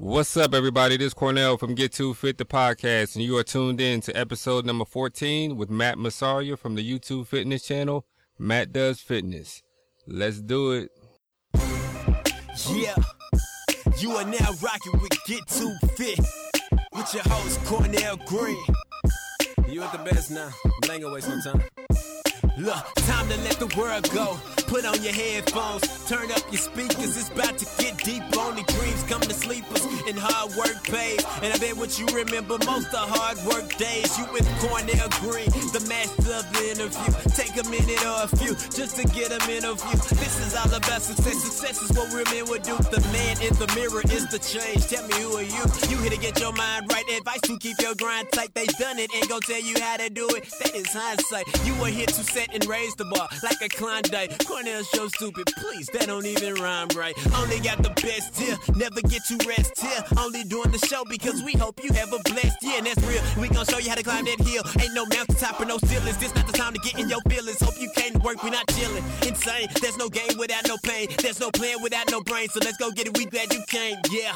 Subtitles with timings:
[0.00, 0.96] What's up, everybody?
[0.96, 4.16] This is Cornell from Get To Fit the podcast, and you are tuned in to
[4.16, 8.06] episode number 14 with Matt Morsia from the YouTube fitness channel,
[8.38, 9.60] Matt Does Fitness.
[10.06, 10.90] Let's do it.
[12.70, 12.94] Yeah,
[13.98, 16.20] you are now rocking with Get To Fit
[16.92, 18.64] with your host, Cornell Green.
[19.68, 20.50] You at the best now.
[20.88, 21.64] I ain't gonna waste no time.
[22.56, 24.38] Look, time to let the world go.
[24.68, 27.16] Put on your headphones, turn up your speakers.
[27.16, 28.22] It's about to get deep.
[28.36, 31.24] Only dreams come to sleepers and hard work pays.
[31.40, 34.12] And I bet what you remember most the hard work days.
[34.18, 37.08] You with Cornell Green, the master of the interview.
[37.32, 39.96] Take a minute or a few just to get them interview.
[40.20, 41.40] This is all about success.
[41.48, 42.76] Success is what real men would do.
[42.92, 44.84] The man in the mirror is the change.
[44.92, 45.64] Tell me who are you?
[45.88, 47.08] You here to get your mind right.
[47.16, 48.52] Advice to keep your grind tight.
[48.52, 50.44] They done it, ain't gonna tell you how to do it.
[50.60, 51.48] That is hindsight.
[51.64, 54.36] You are here to set and raise the bar like a Klondike.
[54.58, 57.14] Show stupid, please, that don't even rhyme right.
[57.36, 60.02] Only got the best here, never get to rest here.
[60.18, 63.22] Only doing the show because we hope you have a blessed year, and that's real.
[63.40, 64.64] We gon' show you how to climb that hill.
[64.82, 66.18] Ain't no mountain top or no ceilings.
[66.18, 67.60] This not the time to get in your feelings.
[67.60, 69.04] Hope you came to work, we not chilling.
[69.22, 71.06] Insane, there's no game without no pain.
[71.22, 72.48] There's no plan without no brain.
[72.48, 73.16] So let's go get it.
[73.16, 74.34] We glad you came, yeah.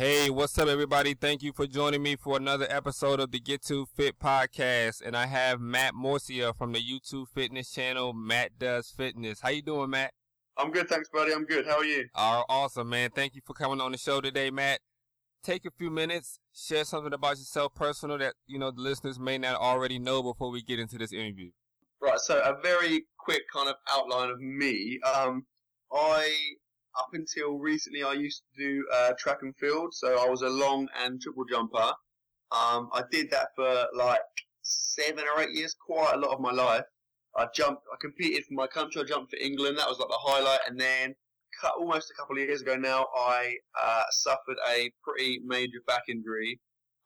[0.00, 1.12] Hey, what's up, everybody?
[1.12, 5.02] Thank you for joining me for another episode of the Get To Fit podcast.
[5.04, 9.40] And I have Matt Morsia from the YouTube fitness channel, Matt Does Fitness.
[9.42, 10.14] How you doing, Matt?
[10.56, 11.34] I'm good, thanks, buddy.
[11.34, 11.66] I'm good.
[11.66, 12.06] How are you?
[12.14, 13.10] Oh, awesome, man.
[13.14, 14.80] Thank you for coming on the show today, Matt.
[15.44, 19.36] Take a few minutes, share something about yourself personal that, you know, the listeners may
[19.36, 21.50] not already know before we get into this interview.
[22.00, 24.98] Right, so a very quick kind of outline of me.
[25.14, 25.44] Um,
[25.92, 26.34] I
[26.98, 30.48] up until recently, I used to do uh, track and field, so I was a
[30.48, 31.92] long and triple jumper.
[32.52, 34.20] Um, I did that for like
[34.62, 36.84] seven or eight years, quite a lot of my life.
[37.36, 39.02] I jumped, I competed for my country.
[39.02, 39.78] I jumped for England.
[39.78, 40.60] That was like the highlight.
[40.66, 41.14] And then,
[41.60, 46.02] cut, almost a couple of years ago now, I uh, suffered a pretty major back
[46.08, 46.60] injury,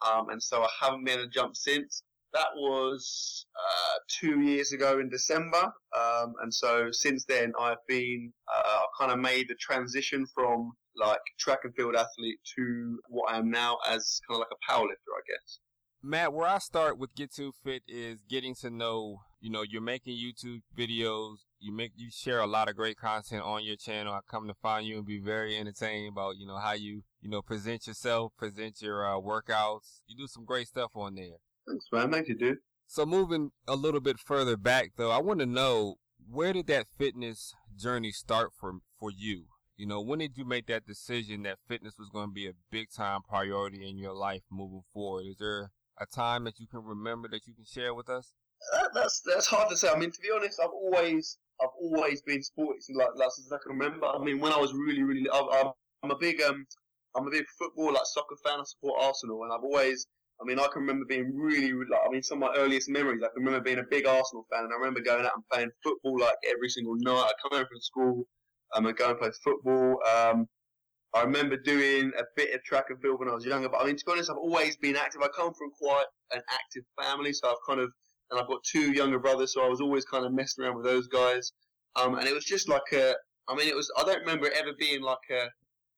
[0.07, 2.03] um, and so I haven't been able to jump since.
[2.35, 8.33] That was uh, two years ago in December, um, and so since then I've been
[8.53, 13.33] uh, I've kind of made the transition from like track and field athlete to what
[13.33, 15.61] I am now as kind of like a powerlifter, I guess.
[16.07, 19.81] Matt, where I start with Get To Fit is getting to know, you know, you're
[19.81, 24.13] making YouTube videos, you make, you share a lot of great content on your channel.
[24.13, 27.31] I come to find you and be very entertained about, you know, how you, you
[27.31, 30.01] know, present yourself, present your uh, workouts.
[30.07, 31.39] You do some great stuff on there.
[31.67, 32.11] Thanks, man.
[32.11, 32.59] Thank you, dude.
[32.87, 35.97] So moving a little bit further back though, I want to know
[36.31, 39.47] where did that fitness journey start for for you?
[39.77, 42.53] You know, when did you make that decision that fitness was going to be a
[42.71, 45.25] big time priority in your life moving forward?
[45.27, 48.35] Is there a time that you can remember that you can share with us?
[48.73, 49.89] That, that's that's hard to say.
[49.89, 53.59] I mean, to be honest, I've always I've always been sporty like, like since I
[53.63, 54.07] can remember.
[54.07, 55.73] I mean, when I was really really, I'm,
[56.03, 56.67] I'm a big um
[57.17, 58.61] I'm a big football like soccer fan.
[58.61, 60.07] I support Arsenal, and I've always
[60.41, 63.23] I mean, I can remember being really, like, I mean, some of my earliest memories,
[63.23, 65.71] I can remember being a big Arsenal fan, and I remember going out and playing
[65.83, 67.27] football like every single night.
[67.29, 68.27] I'd come home from school
[68.75, 69.99] um, and go and play football.
[70.05, 70.49] Um,
[71.15, 73.87] I remember doing a bit of track and field when I was younger, but I
[73.87, 75.23] mean, to be honest, I've always been active.
[75.23, 77.93] I come from quite an active family, so I've kind of,
[78.31, 80.85] and I've got two younger brothers, so I was always kind of messing around with
[80.85, 81.53] those guys.
[81.95, 83.15] Um, and it was just like a,
[83.49, 85.47] I mean, it was, I don't remember it ever being like a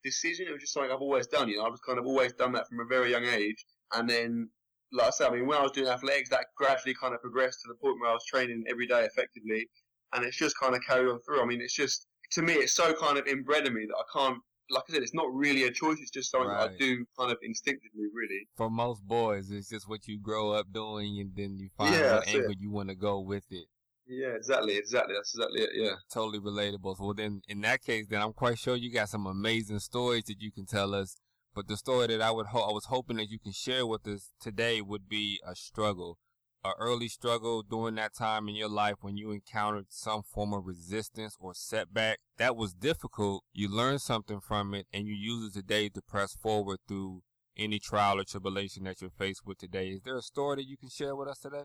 [0.04, 0.46] decision.
[0.46, 2.68] It was just something I've always done, you know, I've kind of always done that
[2.68, 3.64] from a very young age.
[3.94, 4.50] And then,
[4.92, 7.60] like I said, I mean, when I was doing athletics, that gradually kind of progressed
[7.62, 9.68] to the point where I was training every day effectively,
[10.14, 11.42] and it's just kind of carried on through.
[11.42, 14.18] I mean, it's just to me, it's so kind of inbred in me that I
[14.18, 14.38] can't.
[14.68, 15.98] Like I said, it's not really a choice.
[16.00, 16.68] It's just something right.
[16.68, 18.48] that I do kind of instinctively, really.
[18.56, 22.16] For most boys, it's just what you grow up doing, and then you find yeah,
[22.16, 22.58] what angle it.
[22.58, 23.66] you want to go with it.
[24.08, 25.14] Yeah, exactly, exactly.
[25.14, 25.70] That's exactly it.
[25.74, 26.96] Yeah, totally relatable.
[26.96, 30.24] So, well, then in that case, then I'm quite sure you got some amazing stories
[30.24, 31.16] that you can tell us
[31.56, 34.06] but the story that I would ho- I was hoping that you can share with
[34.06, 36.18] us today would be a struggle,
[36.62, 40.66] a early struggle during that time in your life when you encountered some form of
[40.66, 43.42] resistance or setback that was difficult.
[43.54, 47.22] You learned something from it and you use it today to press forward through
[47.56, 49.88] any trial or tribulation that you're faced with today.
[49.88, 51.64] Is there a story that you can share with us today?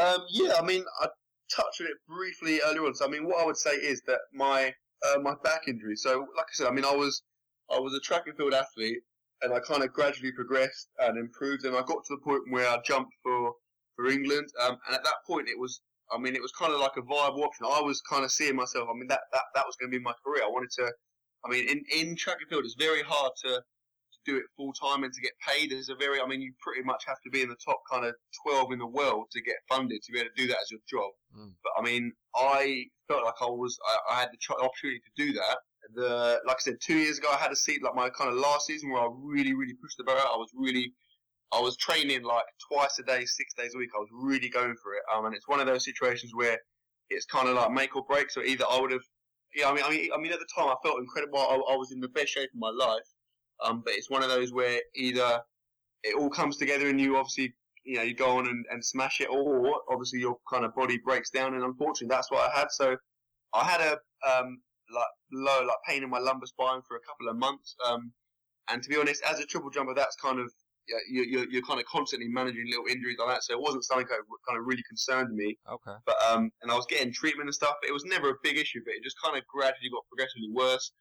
[0.00, 1.06] Um, yeah, I mean, I
[1.54, 2.96] touched on it briefly earlier on.
[2.96, 4.74] So, I mean, what I would say is that my
[5.06, 5.94] uh, my back injury.
[5.94, 7.22] So, like I said, I mean, I was
[7.70, 8.98] I was a track and field athlete,
[9.42, 12.68] and I kind of gradually progressed and improved, and I got to the point where
[12.68, 13.52] I jumped for
[13.96, 14.48] for England.
[14.62, 15.80] Um, and at that point, it was,
[16.12, 17.66] I mean, it was kind of like a viable option.
[17.66, 18.88] I was kind of seeing myself.
[18.90, 20.42] I mean, that that, that was going to be my career.
[20.44, 20.90] I wanted to.
[21.44, 24.74] I mean, in, in track and field, it's very hard to, to do it full
[24.74, 25.70] time and to get paid.
[25.70, 28.04] There's a very, I mean, you pretty much have to be in the top kind
[28.04, 28.14] of
[28.46, 30.80] 12 in the world to get funded to be able to do that as your
[30.86, 31.10] job.
[31.34, 31.52] Mm.
[31.64, 35.32] But I mean, I felt like I was, I, I had the opportunity to do
[35.32, 35.56] that
[35.94, 38.36] the like I said, two years ago I had a seat like my kind of
[38.36, 40.18] last season where I really, really pushed the boat.
[40.18, 40.92] I was really,
[41.52, 43.90] I was training like twice a day, six days a week.
[43.94, 45.02] I was really going for it.
[45.14, 46.58] Um, and it's one of those situations where
[47.08, 48.30] it's kind of like make or break.
[48.30, 49.02] So either I would have,
[49.54, 51.38] yeah, I mean, I mean, I mean, at the time I felt incredible.
[51.38, 53.02] I, I was in the best shape of my life.
[53.64, 55.40] Um, but it's one of those where either
[56.02, 57.54] it all comes together and you obviously,
[57.84, 60.98] you know, you go on and, and smash it, or obviously your kind of body
[61.04, 61.54] breaks down.
[61.54, 62.68] And unfortunately, that's what I had.
[62.70, 62.96] So
[63.52, 63.98] I had a
[64.30, 64.60] um,
[64.94, 67.74] like low like pain in my lumbar spine for a couple of months.
[67.88, 68.12] Um,
[68.68, 70.50] and to be honest, as a triple jumper, that's kind of
[71.08, 73.44] you, you're, you're kind of constantly managing little injuries like that.
[73.44, 75.56] So it wasn't something that kind of really concerned me.
[75.70, 75.96] Okay.
[76.06, 78.58] But um, and I was getting treatment and stuff, but it was never a big
[78.58, 78.80] issue.
[78.84, 80.92] But it just kind of gradually got progressively worse.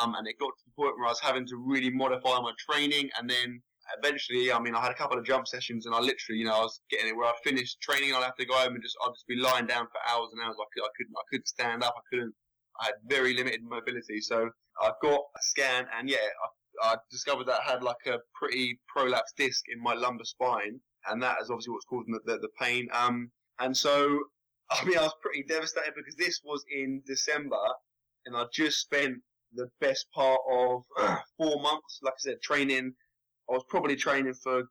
[0.00, 2.52] Um, and it got to the point where I was having to really modify my
[2.58, 3.60] training, and then
[3.98, 6.54] eventually, I mean, I had a couple of jump sessions, and I literally, you know,
[6.54, 8.96] I was getting it where I finished training, I'd have to go home and just,
[9.04, 10.56] I'd just be lying down for hours and hours.
[10.58, 11.94] I, could, I couldn't, I couldn't stand up.
[11.96, 12.34] I couldn't.
[12.80, 14.50] I had very limited mobility, so
[14.80, 16.18] I got a scan, and yeah,
[16.82, 20.80] I, I discovered that I had like a pretty prolapsed disc in my lumbar spine,
[21.06, 22.88] and that is obviously what's causing the, the, the pain.
[22.92, 23.30] Um,
[23.60, 24.18] and so,
[24.70, 27.62] I mean, I was pretty devastated because this was in December,
[28.26, 29.18] and I just spent
[29.54, 30.82] the best part of
[31.36, 32.92] four months, like I said, training.
[33.48, 34.64] I was probably training for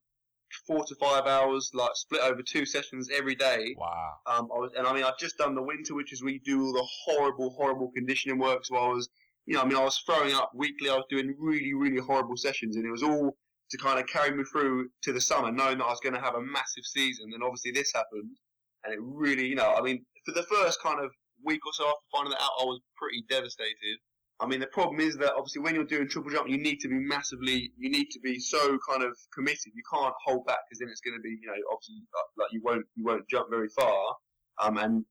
[0.67, 3.75] four to five hours, like split over two sessions every day.
[3.77, 4.13] Wow.
[4.25, 6.65] Um, I was, and I mean, I've just done the winter, which is you do
[6.65, 8.65] all the horrible, horrible conditioning work.
[8.65, 9.09] So I was,
[9.45, 10.89] you know, I mean, I was throwing up weekly.
[10.89, 13.35] I was doing really, really horrible sessions, and it was all
[13.71, 16.21] to kind of carry me through to the summer, knowing that I was going to
[16.21, 17.31] have a massive season.
[17.33, 18.37] And obviously, this happened,
[18.83, 21.11] and it really, you know, I mean, for the first kind of
[21.43, 23.97] week or so after finding that out, I was pretty devastated.
[24.39, 26.89] I mean, the problem is that obviously when you're doing triple jump, you need to
[26.89, 29.71] be massively, you need to be so kind of committed.
[29.73, 32.01] You can't hold back because then it's going to be, you know, obviously
[32.37, 34.15] like, you won't, you won't jump very far.
[34.61, 35.05] Um, and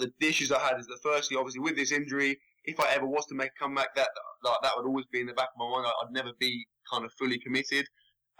[0.00, 3.26] the issues I had is that firstly, obviously with this injury, if I ever was
[3.26, 4.08] to make a comeback, that
[4.42, 5.86] like, that would always be in the back of my mind.
[5.86, 7.86] I'd never be kind of fully committed.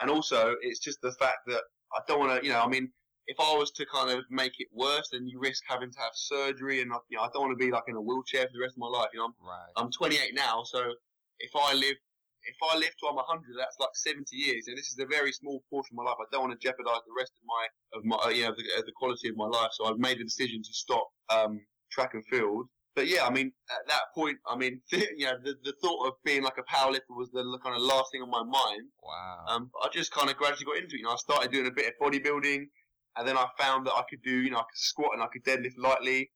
[0.01, 1.63] And also, it's just the fact that
[1.93, 2.91] I don't want to, you know, I mean,
[3.27, 6.13] if I was to kind of make it worse, then you risk having to have
[6.15, 8.61] surgery, and you know, I don't want to be like in a wheelchair for the
[8.61, 9.09] rest of my life.
[9.13, 9.73] You know, I'm, Right.
[9.77, 10.83] I'm 28 now, so
[11.39, 11.97] if I live,
[12.45, 15.33] if I live till I'm 100, that's like 70 years, and this is a very
[15.33, 16.19] small portion of my life.
[16.21, 17.63] I don't want to jeopardize the rest of my
[17.99, 19.71] of my, uh, you know, the, uh, the quality of my life.
[19.73, 21.61] So I've made the decision to stop um,
[21.91, 22.67] track and field.
[22.95, 26.15] But yeah, I mean, at that point, I mean, you know, the, the thought of
[26.25, 28.83] being like a powerlifter was the kind of last thing on my mind.
[29.03, 29.45] Wow.
[29.49, 30.99] Um, I just kind of gradually got into it.
[30.99, 32.67] You know, I started doing a bit of bodybuilding,
[33.17, 35.27] and then I found that I could do, you know, I could squat and I
[35.27, 36.31] could deadlift lightly.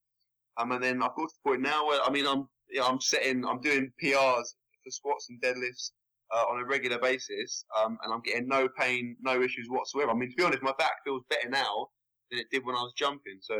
[0.57, 2.87] Um, and then I've got to the point now where, I mean, I'm, you know,
[2.87, 5.91] I'm setting, I'm doing PRs for squats and deadlifts
[6.35, 10.11] uh, on a regular basis, um, and I'm getting no pain, no issues whatsoever.
[10.11, 11.87] I mean, to be honest, my back feels better now
[12.31, 13.39] than it did when I was jumping.
[13.41, 13.57] So,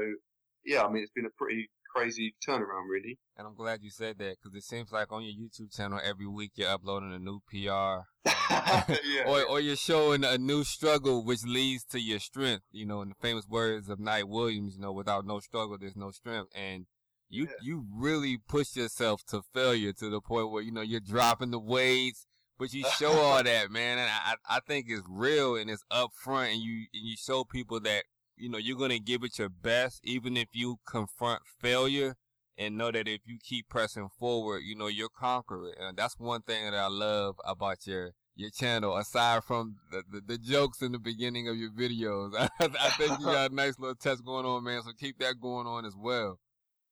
[0.65, 3.19] yeah, I mean, it's been a pretty crazy turnaround, really.
[3.37, 6.27] And I'm glad you said that because it seems like on your YouTube channel every
[6.27, 8.03] week you're uploading a new PR.
[8.25, 9.23] Um, yeah.
[9.27, 12.63] or, or you're showing a new struggle which leads to your strength.
[12.71, 15.95] You know, in the famous words of Knight Williams, you know, without no struggle, there's
[15.95, 16.51] no strength.
[16.55, 16.85] And
[17.29, 17.51] you, Yeah.
[17.61, 21.59] you really push yourself to failure to the point where, you know, you're dropping the
[21.59, 22.25] weights,
[22.57, 23.97] but you show all that, man.
[23.97, 27.43] And I, I I think it's real and it's upfront and you, and you show
[27.43, 28.05] people that,
[28.37, 32.15] you know, you're going to give it your best, even if you confront failure
[32.57, 35.77] and know that if you keep pressing forward, you know, you'll conquer it.
[35.79, 40.21] And that's one thing that I love about your, your channel, aside from the, the,
[40.21, 42.31] the jokes in the beginning of your videos.
[42.37, 44.81] I, I think you got a nice little test going on, man.
[44.83, 46.39] So keep that going on as well.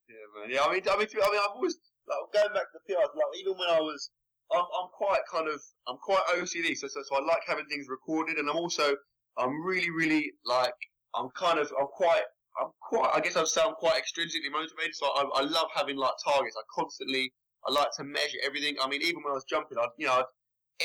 [0.08, 0.54] Yeah, man.
[0.54, 3.14] Yeah, I mean, I mean, I mean, I've always like going back to the PRs.
[3.14, 4.10] Like even when I was,
[4.52, 6.76] I'm, I'm quite kind of, I'm quite OCD.
[6.76, 8.94] So, so, so I like having things recorded, and I'm also,
[9.36, 10.74] I'm really, really like,
[11.16, 12.22] I'm kind of, I'm quite,
[12.60, 13.10] I'm quite.
[13.14, 14.94] I guess I sound quite extrinsically motivated.
[14.94, 16.56] So I, I love having like targets.
[16.58, 17.32] I constantly,
[17.66, 18.76] I like to measure everything.
[18.82, 20.30] I mean, even when I was jumping, I'd, you know, I'd,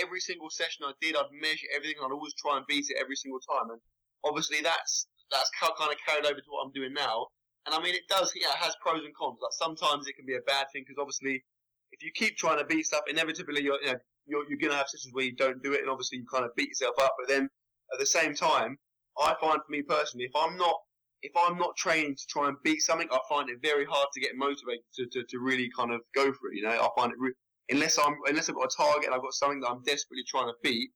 [0.01, 1.95] every single session I did, I'd measure everything.
[1.99, 3.71] and I'd always try and beat it every single time.
[3.71, 3.79] And
[4.23, 7.27] obviously, that's that's kind of carried over to what I'm doing now.
[7.65, 9.37] And I mean, it does, yeah, it has pros and cons.
[9.41, 11.43] Like sometimes it can be a bad thing because obviously,
[11.91, 14.77] if you keep trying to beat stuff, inevitably you're, you know, you're, you're going to
[14.77, 17.13] have sessions where you don't do it, and obviously you kind of beat yourself up.
[17.19, 17.49] But then
[17.93, 18.77] at the same time,
[19.19, 20.75] I find for me personally, if I'm not
[21.23, 24.19] if I'm not trained to try and beat something, I find it very hard to
[24.19, 26.55] get motivated to, to, to really kind of go for it.
[26.55, 27.33] You know, I find it re-
[27.69, 30.47] unless I'm unless I've got a target and I've got something that I'm desperately trying
[30.47, 30.89] to beat,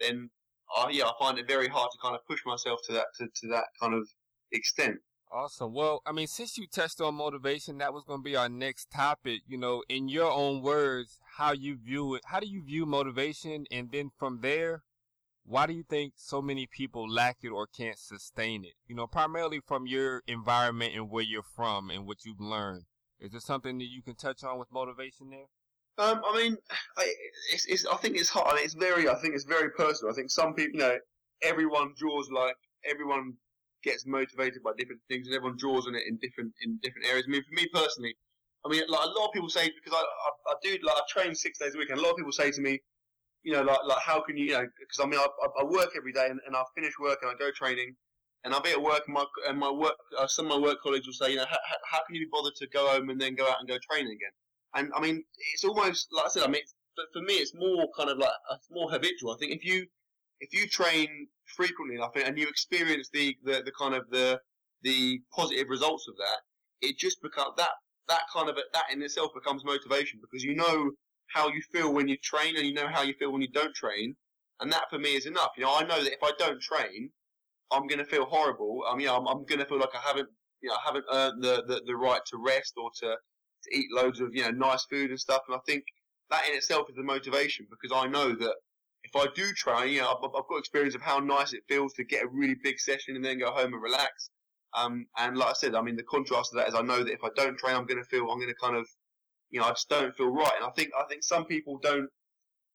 [0.00, 0.30] then
[0.76, 3.26] uh, yeah, I find it very hard to kind of push myself to that to,
[3.26, 4.08] to that kind of
[4.52, 4.96] extent.
[5.30, 5.72] Awesome.
[5.72, 8.90] Well, I mean, since you touched on motivation, that was going to be our next
[8.90, 9.40] topic.
[9.46, 12.22] You know, in your own words, how you view it.
[12.26, 13.64] How do you view motivation?
[13.70, 14.82] And then from there,
[15.44, 18.74] why do you think so many people lack it or can't sustain it?
[18.86, 22.84] You know, primarily from your environment and where you're from and what you've learned.
[23.20, 25.46] Is there something that you can touch on with motivation there?
[25.98, 26.56] Um, I mean,
[26.96, 27.12] I,
[27.52, 28.48] it's, it's, I think it's hard.
[28.48, 30.12] I mean, it's very, I think it's very personal.
[30.12, 30.98] I think some people, you know,
[31.42, 32.56] everyone draws like
[32.88, 33.34] everyone
[33.82, 37.26] gets motivated by different things, and everyone draws on it in different in different areas.
[37.28, 38.16] I mean, for me personally,
[38.64, 41.02] I mean, like a lot of people say because I, I, I do like I
[41.08, 42.80] train six days a week, and a lot of people say to me,
[43.42, 45.26] you know, like like how can you, you know, because I mean I,
[45.60, 47.94] I work every day and, and I finish work and I go training,
[48.44, 50.78] and I'll be at work and my and my work uh, some of my work
[50.82, 51.58] colleagues will say, you know, how,
[51.90, 54.12] how can you be bothered to go home and then go out and go training
[54.12, 54.32] again?
[54.74, 56.42] And I mean, it's almost like I said.
[56.44, 56.62] I mean,
[56.96, 59.32] but for me, it's more kind of like it's more habitual.
[59.32, 59.86] I think if you
[60.40, 64.40] if you train frequently enough and you experience the, the, the kind of the
[64.82, 67.70] the positive results of that, it just becomes that
[68.08, 70.90] that kind of that in itself becomes motivation because you know
[71.32, 73.74] how you feel when you train and you know how you feel when you don't
[73.74, 74.14] train,
[74.60, 75.50] and that for me is enough.
[75.56, 77.10] You know, I know that if I don't train,
[77.70, 78.82] I'm going to feel horrible.
[78.88, 80.28] I mean, I'm, I'm going to feel like I haven't
[80.62, 83.16] you know I haven't earned the, the, the right to rest or to
[83.64, 85.42] to eat loads of you know nice food and stuff.
[85.48, 85.84] And I think
[86.30, 88.54] that in itself is the motivation because I know that
[89.04, 91.92] if I do train, you know, I've, I've, got experience of how nice it feels
[91.94, 94.30] to get a really big session and then go home and relax.
[94.74, 97.12] Um, and like I said, I mean, the contrast to that is I know that
[97.12, 98.88] if I don't train, I'm going to feel, I'm going to kind of,
[99.52, 100.56] you know, I just don't feel right.
[100.56, 102.08] And I think, I think some people don't,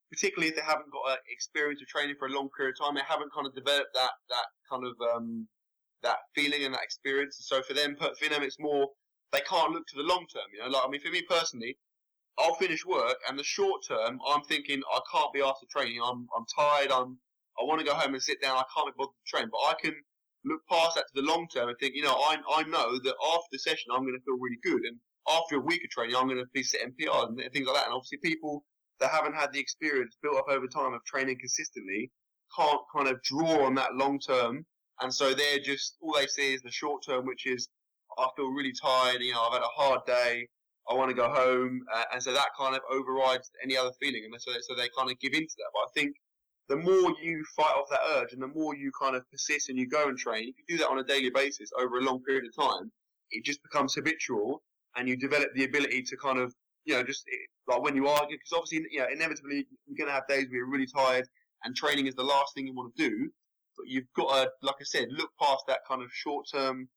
[0.10, 2.96] particularly if they haven't got a experience of training for a long period of time,
[2.96, 5.48] they haven't kind of developed that, that kind of, um,
[6.04, 7.36] that feeling and that experience.
[7.40, 8.88] And so for them, for them, it's more,
[9.34, 11.78] they can't look to the long term, you know, like, I mean, for me personally,
[12.40, 16.00] I'll finish work, and the short term, I'm thinking I can't be after training.
[16.04, 16.92] I'm I'm tired.
[16.92, 17.18] I'm
[17.60, 18.58] I want to go home and sit down.
[18.58, 19.96] I can't be bothered to train, but I can
[20.46, 23.16] look past that to the long term and think, you know, I I know that
[23.34, 26.16] after the session I'm going to feel really good, and after a week of training
[26.16, 27.86] I'm going to be setting PRs and things like that.
[27.86, 28.64] And obviously, people
[29.00, 32.12] that haven't had the experience built up over time of training consistently
[32.56, 34.66] can't kind of draw on that long term,
[35.02, 37.68] and so they're just all they see is the short term, which is
[38.18, 39.22] I feel really tired.
[39.22, 40.48] You know, I've had a hard day.
[40.90, 44.24] I want to go home, uh, and so that kind of overrides any other feeling,
[44.24, 45.70] and so so they kind of give into that.
[45.74, 46.16] But I think
[46.70, 49.78] the more you fight off that urge, and the more you kind of persist and
[49.78, 52.24] you go and train, if you do that on a daily basis over a long
[52.24, 52.92] period of time,
[53.32, 54.64] it just becomes habitual,
[54.96, 56.54] and you develop the ability to kind of
[56.86, 57.26] you know just
[57.68, 60.58] like when you argue, because obviously you know inevitably you're going to have days where
[60.58, 61.28] you're really tired,
[61.64, 63.30] and training is the last thing you want to do.
[63.78, 66.90] But you've got to, like I said, look past that kind of short term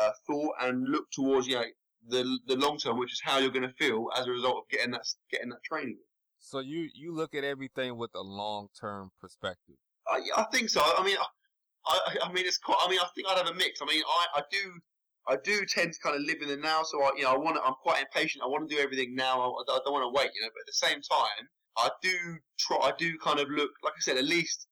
[0.00, 1.64] uh, thought and look towards you know
[2.08, 4.68] the the long term, which is how you're going to feel as a result of
[4.70, 5.98] getting that getting that training.
[6.38, 9.76] So you you look at everything with a long term perspective.
[10.08, 10.82] I, I think so.
[10.82, 11.16] I mean,
[11.86, 12.78] I, I mean it's quite.
[12.84, 13.80] I mean, I think I'd have a mix.
[13.80, 14.80] I mean, I, I do.
[15.28, 17.36] I do tend to kind of live in the now, so I, you know, I
[17.36, 17.58] want.
[17.64, 18.42] I'm quite impatient.
[18.42, 19.40] I want to do everything now.
[19.40, 20.48] I, I don't want to wait, you know.
[20.52, 21.48] But at the same time,
[21.78, 22.78] I do try.
[22.78, 24.66] I do kind of look, like I said, at least,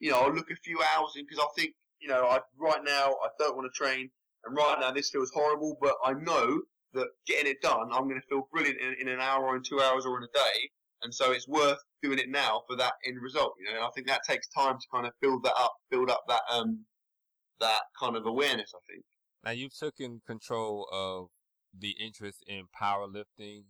[0.00, 2.84] you know, I'll look a few hours in because I think, you know, I right
[2.84, 4.10] now I don't want to train,
[4.44, 6.60] and right now this feels horrible, but I know
[6.92, 9.62] that getting it done, I'm going to feel brilliant in, in an hour or in
[9.62, 10.70] two hours or in a day.
[11.02, 13.54] And so it's worth doing it now for that end result.
[13.58, 16.10] You know, and I think that takes time to kind of build that up, build
[16.10, 16.84] up that um
[17.60, 18.72] that kind of awareness.
[18.74, 19.04] I think.
[19.44, 21.28] Now you've taken control of
[21.78, 23.64] the interest in powerlifting.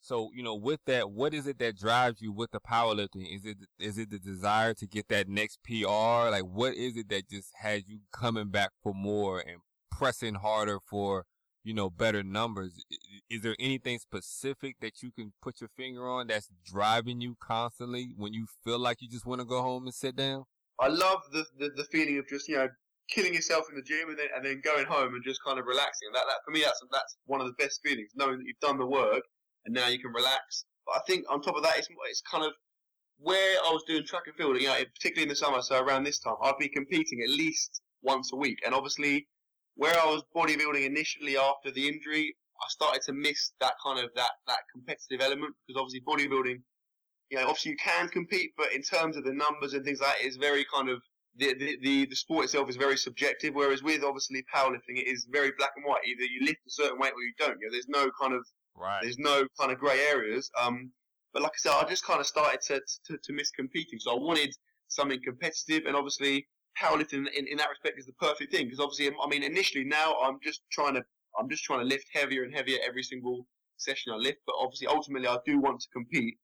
[0.00, 3.34] So you know, with that, what is it that drives you with the powerlifting?
[3.34, 6.30] Is it is it the desire to get that next PR?
[6.30, 9.58] Like, what is it that just has you coming back for more and
[9.90, 11.26] pressing harder for
[11.62, 12.84] you know, better numbers.
[13.28, 18.14] Is there anything specific that you can put your finger on that's driving you constantly
[18.16, 20.44] when you feel like you just want to go home and sit down?
[20.78, 22.68] I love the, the, the feeling of just, you know,
[23.10, 25.66] killing yourself in the gym and then, and then going home and just kind of
[25.66, 26.08] relaxing.
[26.14, 28.78] That, that, for me, that's, that's one of the best feelings, knowing that you've done
[28.78, 29.22] the work
[29.64, 30.64] and now you can relax.
[30.86, 32.52] But I think on top of that, it's, it's kind of
[33.18, 36.04] where I was doing track and field, you know, particularly in the summer, so around
[36.04, 38.58] this time, I'd be competing at least once a week.
[38.64, 39.26] And obviously,
[39.74, 44.10] where I was bodybuilding initially after the injury, I started to miss that kind of
[44.16, 46.60] that that competitive element because obviously bodybuilding,
[47.30, 50.18] you know, obviously you can compete, but in terms of the numbers and things like
[50.18, 51.00] that, it's very kind of
[51.36, 53.54] the, the, the, the sport itself is very subjective.
[53.54, 56.02] Whereas with obviously powerlifting, it is very black and white.
[56.06, 57.58] Either you lift a certain weight or you don't.
[57.60, 58.44] You know, there's no kind of
[58.76, 59.00] right.
[59.02, 60.50] there's no kind of grey areas.
[60.60, 60.90] Um,
[61.32, 64.12] but like I said, I just kind of started to, to to miss competing, so
[64.12, 64.54] I wanted
[64.88, 66.46] something competitive, and obviously
[66.80, 70.14] powerlifting in, in that respect is the perfect thing because obviously, I mean, initially now
[70.22, 71.04] I'm just trying to
[71.38, 73.46] I'm just trying to lift heavier and heavier every single
[73.76, 76.34] session I lift, but obviously, ultimately, I do want to compete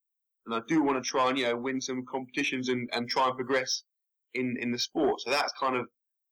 [0.47, 3.27] and I do want to try and you know win some competitions and, and try
[3.27, 3.83] and progress
[4.37, 5.21] in in the sport.
[5.21, 5.87] So that's kind of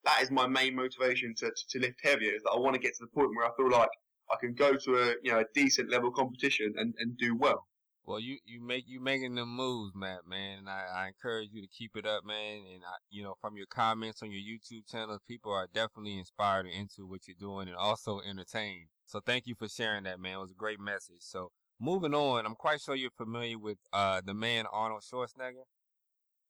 [0.05, 2.81] that is my main motivation to, to, to lift heavier is that I want to
[2.81, 3.89] get to the point where I feel like
[4.31, 7.67] I can go to a you know a decent level competition and, and do well.
[8.07, 11.63] Well, you you make you making them moves, Matt, man, and I, I encourage you
[11.63, 12.59] to keep it up, man.
[12.75, 16.67] And I, you know, from your comments on your YouTube channel, people are definitely inspired
[16.67, 18.89] into what you're doing, and also entertained.
[19.07, 20.35] So thank you for sharing that, man.
[20.35, 21.21] It was a great message.
[21.21, 25.65] So moving on, I'm quite sure you're familiar with uh, the man Arnold Schwarzenegger.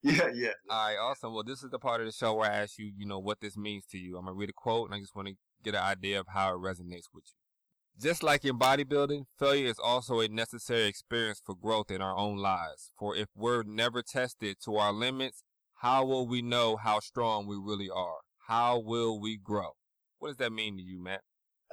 [0.04, 0.50] Yeah, yeah.
[0.68, 1.32] All right, awesome.
[1.32, 3.40] Well, this is the part of the show where I ask you, you know, what
[3.40, 4.18] this means to you.
[4.18, 6.50] I'm gonna read a quote, and I just want to get an idea of how
[6.54, 7.40] it resonates with you.
[7.98, 12.36] Just like in bodybuilding, failure is also a necessary experience for growth in our own
[12.36, 12.92] lives.
[12.98, 15.42] For if we're never tested to our limits,
[15.76, 18.18] how will we know how strong we really are?
[18.48, 19.70] How will we grow?
[20.18, 21.22] What does that mean to you, Matt?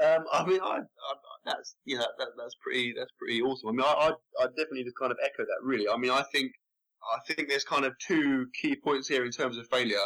[0.01, 3.69] Um, I mean, I, I that's you know that, that's pretty that's pretty awesome.
[3.69, 5.59] I mean, I, I I definitely just kind of echo that.
[5.63, 6.53] Really, I mean, I think
[7.03, 9.97] I think there's kind of two key points here in terms of failure.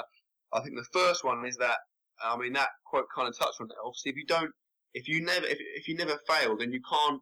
[0.54, 1.78] I think the first one is that
[2.24, 3.76] I mean that quote kind of touched on it.
[3.84, 4.52] Obviously, if you don't,
[4.94, 7.22] if you never, if, if you never fail, then you can't.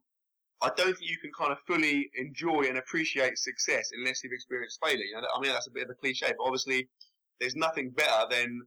[0.62, 4.80] I don't think you can kind of fully enjoy and appreciate success unless you've experienced
[4.84, 5.04] failure.
[5.04, 6.88] You know, I mean that's a bit of a cliche, but obviously,
[7.40, 8.62] there's nothing better than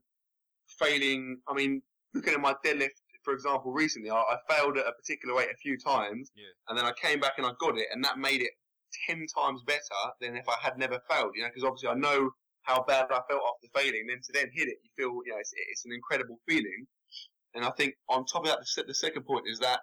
[0.79, 1.37] failing.
[1.47, 1.81] I mean,
[2.13, 2.89] looking at my deadlift
[3.27, 6.45] for example, recently I, I, failed at a particular weight a few times, yeah.
[6.69, 8.51] and then I came back and I got it, and that made it
[9.05, 11.31] ten times better than if I had never failed.
[11.35, 12.31] You know, because obviously I know
[12.63, 14.05] how bad I felt after failing.
[14.07, 16.87] Then to then hit it, you feel you know it's, it's an incredible feeling.
[17.55, 19.79] And I think on top of that, the, the second point is that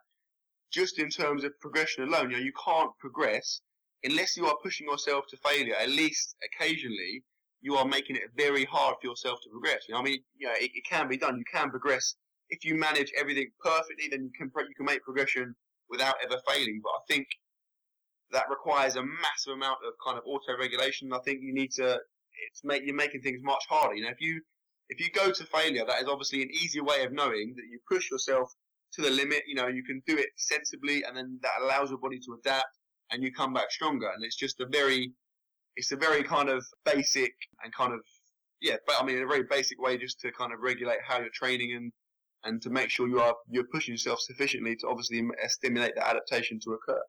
[0.71, 3.61] just in terms of progression alone, you know, you can't progress
[4.03, 5.75] unless you are pushing yourself to failure.
[5.77, 7.25] At least occasionally,
[7.63, 9.85] you are making it very hard for yourself to progress.
[9.89, 11.39] You know, I mean, you know, it, it can be done.
[11.39, 12.15] You can progress
[12.51, 15.55] if you manage everything perfectly, then you can you can make progression
[15.89, 16.81] without ever failing.
[16.83, 17.27] But I think
[18.35, 21.13] that requires a massive amount of kind of auto regulation.
[21.13, 21.99] I think you need to
[22.51, 23.95] it's make you're making things much harder.
[23.95, 24.41] You know, if you
[24.89, 27.79] if you go to failure, that is obviously an easier way of knowing that you
[27.89, 28.53] push yourself
[28.93, 29.45] to the limit.
[29.47, 32.77] You know, you can do it sensibly, and then that allows your body to adapt,
[33.11, 34.11] and you come back stronger.
[34.15, 35.13] And it's just a very
[35.77, 38.01] it's a very kind of basic and kind of
[38.61, 41.31] yeah, but I mean a very basic way just to kind of regulate how you're
[41.33, 41.93] training and
[42.45, 46.59] and to make sure you are you're pushing yourself sufficiently to obviously stimulate the adaptation
[46.65, 47.01] to occur.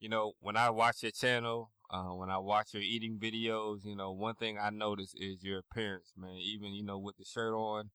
[0.00, 3.96] You know, when I watch your channel, uh, when I watch your eating videos, you
[3.96, 6.36] know, one thing I notice is your appearance, man.
[6.36, 7.90] Even you know with the shirt on,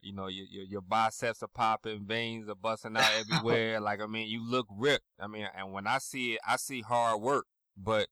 [0.00, 3.80] you know your your, your biceps are popping, veins are busting out everywhere.
[3.80, 5.04] like I mean, you look ripped.
[5.18, 7.46] I mean, and when I see it, I see hard work.
[7.76, 8.08] But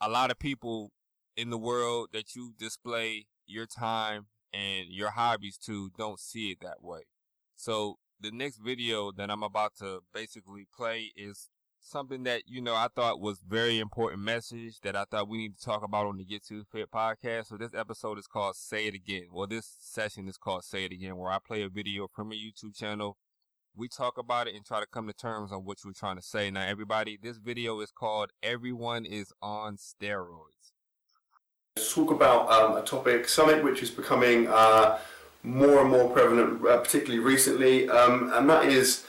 [0.00, 0.92] a lot of people
[1.36, 6.58] in the world that you display your time and your hobbies to don't see it
[6.62, 7.02] that way.
[7.56, 11.48] So the next video that I'm about to basically play is
[11.84, 15.58] something that, you know, I thought was very important message that I thought we need
[15.58, 17.48] to talk about on the Get to Fit podcast.
[17.48, 19.26] So this episode is called Say It Again.
[19.30, 22.34] Well, this session is called Say It Again, where I play a video from a
[22.34, 23.16] YouTube channel.
[23.76, 26.22] We talk about it and try to come to terms on what we're trying to
[26.22, 26.50] say.
[26.50, 30.72] Now, everybody, this video is called Everyone is on Steroids.
[31.76, 34.98] Let's talk about um, a topic, something which is becoming uh,
[35.42, 39.04] more and more prevalent, uh, particularly recently, um, and that is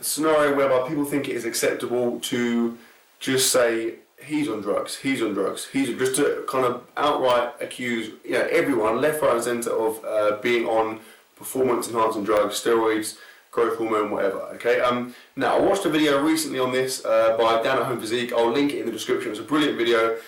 [0.00, 2.76] scenario whereby people think it is acceptable to
[3.18, 8.12] just say he's on drugs, he's on drugs, he's just to kind of outright accuse
[8.24, 11.00] you know everyone left, right, and centre of uh, being on
[11.36, 13.18] performance enhancing drugs, steroids,
[13.50, 14.40] growth hormone, whatever.
[14.54, 14.80] Okay.
[14.80, 15.14] Um.
[15.34, 18.32] Now I watched a video recently on this uh, by Dan at Home Physique.
[18.32, 19.30] I'll link it in the description.
[19.30, 20.18] It's a brilliant video.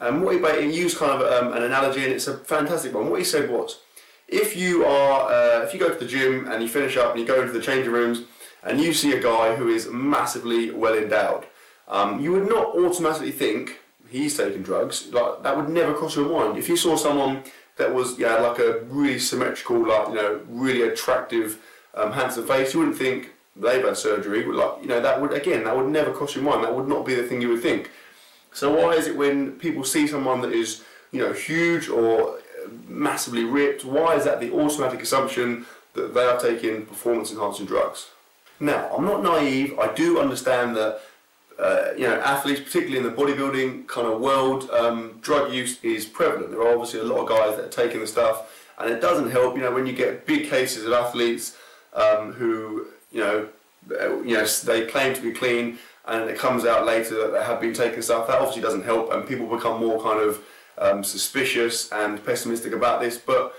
[0.00, 3.08] And what he, he used kind of um, an analogy, and it's a fantastic one.
[3.10, 3.80] What he said was
[4.28, 7.20] if you are, uh, if you go to the gym and you finish up and
[7.20, 8.22] you go into the changing rooms
[8.64, 11.46] and you see a guy who is massively well endowed,
[11.88, 15.08] um, you would not automatically think he's taking drugs.
[15.12, 16.58] Like that would never cross your mind.
[16.58, 17.44] If you saw someone
[17.76, 21.58] that was yeah like a really symmetrical, like you know, really attractive,
[21.94, 24.44] um, handsome face, you wouldn't think they've had surgery.
[24.44, 26.64] Like you know, that would again, that would never cross your mind.
[26.64, 27.90] That would not be the thing you would think.
[28.52, 32.38] So why is it when people see someone that is you know huge or
[32.88, 33.84] massively ripped.
[33.84, 38.10] Why is that the automatic assumption that they are taking performance enhancing drugs?
[38.60, 39.78] Now, I'm not naive.
[39.78, 41.00] I do understand that
[41.58, 46.04] uh, you know athletes, particularly in the bodybuilding kind of world, um, drug use is
[46.04, 46.50] prevalent.
[46.50, 49.30] There are obviously a lot of guys that are taking the stuff, and it doesn't
[49.30, 49.56] help.
[49.56, 51.56] You know, when you get big cases of athletes
[51.92, 53.48] um, who you know,
[54.00, 57.44] uh, you know, they claim to be clean, and it comes out later that they
[57.44, 58.26] have been taking stuff.
[58.26, 60.44] That obviously doesn't help, and people become more kind of
[60.78, 63.16] um, suspicious and pessimistic about this.
[63.16, 63.54] But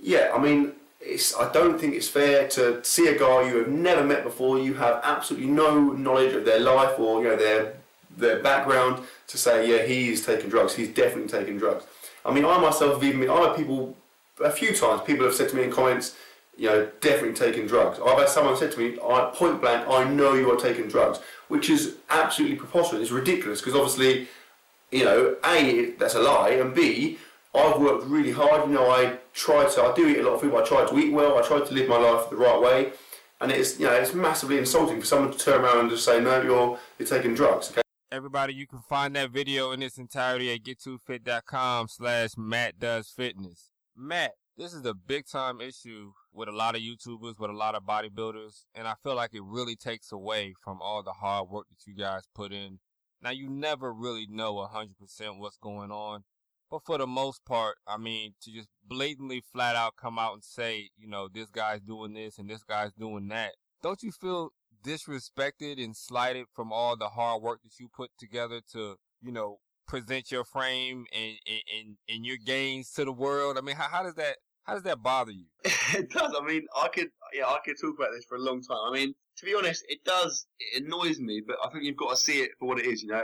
[0.00, 3.68] yeah, I mean, it's, I don't think it's fair to see a guy you have
[3.68, 7.74] never met before, you have absolutely no knowledge of their life or you know their
[8.16, 10.74] their background to say, yeah, he's taking drugs.
[10.74, 11.84] He's definitely taking drugs.
[12.26, 13.96] I mean, I myself have even been, I've had people
[14.44, 15.02] a few times.
[15.02, 16.16] People have said to me in comments,
[16.58, 17.98] you know, definitely taking drugs.
[18.04, 21.20] I've had someone said to me, I, point blank, I know you are taking drugs,
[21.48, 23.00] which is absolutely preposterous.
[23.00, 24.28] It's ridiculous because obviously
[24.90, 27.18] you know, A, that's a lie, and B,
[27.54, 28.68] I've worked really hard.
[28.68, 30.98] You know, I try to, I do eat a lot of food, I try to
[30.98, 32.92] eat well, I try to live my life the right way.
[33.40, 36.20] And it's, you know, it's massively insulting for someone to turn around and just say,
[36.20, 37.70] no, you're, you're taking drugs.
[37.70, 37.80] Okay?
[38.12, 43.70] Everybody, you can find that video in its entirety at get2fit.com slash Matt Does Fitness.
[43.96, 47.74] Matt, this is a big time issue with a lot of YouTubers, with a lot
[47.74, 51.66] of bodybuilders, and I feel like it really takes away from all the hard work
[51.70, 52.78] that you guys put in.
[53.22, 56.24] Now, you never really know 100% what's going on,
[56.70, 60.44] but for the most part, I mean, to just blatantly flat out come out and
[60.44, 63.52] say, you know, this guy's doing this and this guy's doing that,
[63.82, 64.52] don't you feel
[64.84, 69.58] disrespected and slighted from all the hard work that you put together to, you know,
[69.88, 73.58] present your frame and, and, and your gains to the world?
[73.58, 75.46] I mean, how, how does that, how does that bother you?
[75.64, 76.32] it does.
[76.40, 78.78] I mean, I could, yeah, I could talk about this for a long time.
[78.88, 82.10] I mean, to be honest, it does, it annoys me, but I think you've got
[82.10, 83.22] to see it for what it is, you know?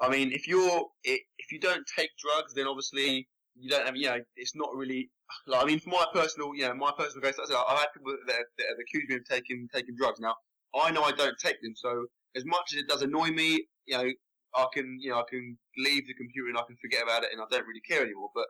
[0.00, 4.06] I mean, if you're, if you don't take drugs, then obviously you don't have, you
[4.06, 5.10] know, it's not really,
[5.46, 8.44] like, I mean, for my personal, you know, my personal case, I've had people that,
[8.58, 10.18] that have accused me of taking, taking drugs.
[10.20, 10.34] Now,
[10.74, 13.96] I know I don't take them, so as much as it does annoy me, you
[13.96, 14.10] know,
[14.56, 17.30] I can, you know, I can leave the computer and I can forget about it
[17.32, 18.30] and I don't really care anymore.
[18.34, 18.46] But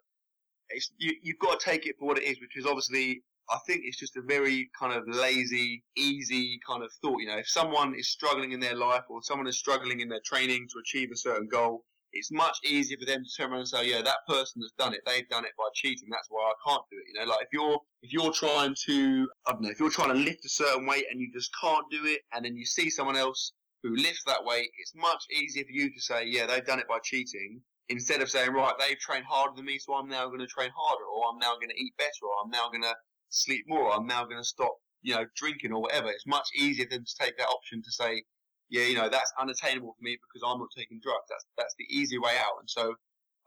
[0.70, 3.58] it's, you, you've got to take it for what it is, which is obviously, I
[3.66, 7.20] think it's just a very kind of lazy, easy kind of thought.
[7.20, 10.22] You know, if someone is struggling in their life or someone is struggling in their
[10.24, 13.68] training to achieve a certain goal, it's much easier for them to turn around and
[13.68, 15.00] say, yeah, that person has done it.
[15.04, 16.08] They've done it by cheating.
[16.10, 17.04] That's why I can't do it.
[17.12, 20.14] You know, like if you're, if you're trying to, I don't know, if you're trying
[20.14, 22.88] to lift a certain weight and you just can't do it and then you see
[22.88, 23.52] someone else
[23.82, 26.88] who lifts that weight, it's much easier for you to say, yeah, they've done it
[26.88, 30.40] by cheating instead of saying, right, they've trained harder than me, so I'm now going
[30.40, 32.94] to train harder, or I'm now going to eat better, or I'm now going to
[33.34, 36.08] sleep more, I'm now going to stop, you know, drinking or whatever.
[36.10, 38.22] It's much easier than to take that option to say,
[38.70, 41.26] yeah, you know, that's unattainable for me because I'm not taking drugs.
[41.28, 42.58] That's that's the easy way out.
[42.60, 42.94] And so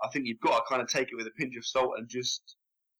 [0.03, 2.07] I think you've got to kind of take it with a pinch of salt and
[2.07, 2.55] just,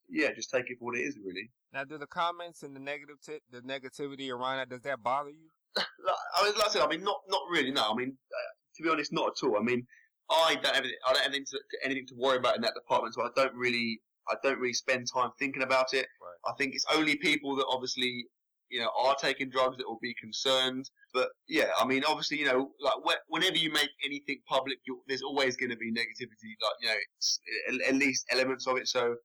[0.10, 1.52] yeah, just take it for what it is, really.
[1.73, 5.30] Now, do the comments and the negative, t- the negativity around that, does that bother
[5.30, 5.50] you?
[5.78, 7.71] I mean, like I said, I mean, not not really.
[7.71, 9.58] No, I mean, uh, to be honest, not at all.
[9.58, 9.86] I mean,
[10.30, 13.13] I don't have I don't have anything to, anything to worry about in that department,
[13.13, 16.07] so I don't really I don't really spend time thinking about it.
[16.21, 16.51] Right.
[16.51, 18.25] I think it's only people that obviously
[18.69, 20.89] you know are taking drugs that will be concerned.
[21.13, 25.55] But yeah, I mean, obviously, you know, like whenever you make anything public, there's always
[25.55, 26.53] going to be negativity.
[26.61, 28.87] Like you know, at least elements of it.
[28.87, 29.15] So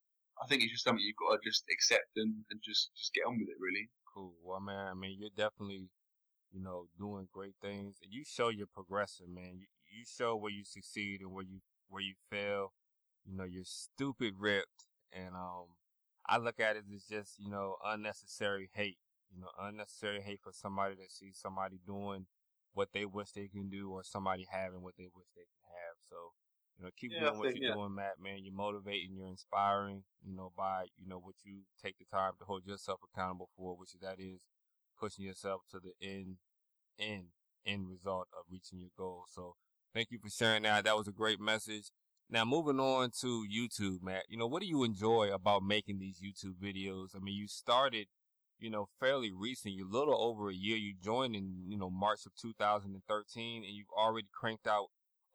[0.42, 3.26] I think it's just something you've got to just accept and, and just just get
[3.26, 3.88] on with it, really.
[4.14, 4.34] Cool.
[4.44, 5.88] Well, man, I mean, you're definitely
[6.52, 7.96] you know, doing great things.
[8.02, 9.58] And you show you're progressing, man.
[9.58, 12.72] You, you show where you succeed and where you where you fail.
[13.24, 15.66] You know, you're stupid ripped, and um,
[16.29, 18.98] I look at it as just you know unnecessary hate.
[19.35, 22.27] You know, unnecessary hate for somebody that sees somebody doing
[22.75, 25.96] what they wish they can do, or somebody having what they wish they can have.
[26.09, 26.16] So,
[26.79, 27.75] you know, keep Yeah, doing what you're yeah.
[27.75, 28.20] doing, Matt.
[28.22, 30.05] Man, you're motivating, you're inspiring.
[30.25, 33.77] You know, by you know what you take the time to hold yourself accountable for,
[33.77, 34.40] which is that is
[34.98, 36.37] pushing yourself to the end,
[36.98, 37.27] end,
[37.66, 39.25] end result of reaching your goal.
[39.29, 39.57] So
[39.94, 40.85] thank you for sharing that.
[40.85, 41.90] That was a great message.
[42.33, 44.23] Now moving on to YouTube, Matt.
[44.31, 47.14] You know, what do you enjoy about making these YouTube videos?
[47.14, 48.07] I mean, you started,
[48.59, 49.75] you know, fairly recent.
[49.75, 50.79] You're a little over a year.
[50.79, 54.87] You joined in, you know, March of 2013 and you've already cranked out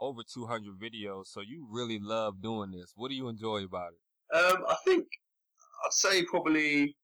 [0.02, 1.28] over 200 videos.
[1.28, 2.94] So you really love doing this.
[2.96, 4.36] What do you enjoy about it?
[4.36, 5.06] Um, I think
[5.86, 6.96] I'd say probably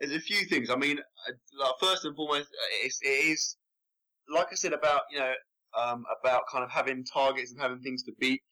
[0.00, 0.70] there's a few things.
[0.70, 0.98] I mean,
[1.56, 3.56] like, first and foremost, uh, it's, it is
[4.28, 5.32] like I said about you know
[5.80, 8.42] um, about kind of having targets and having things to beat.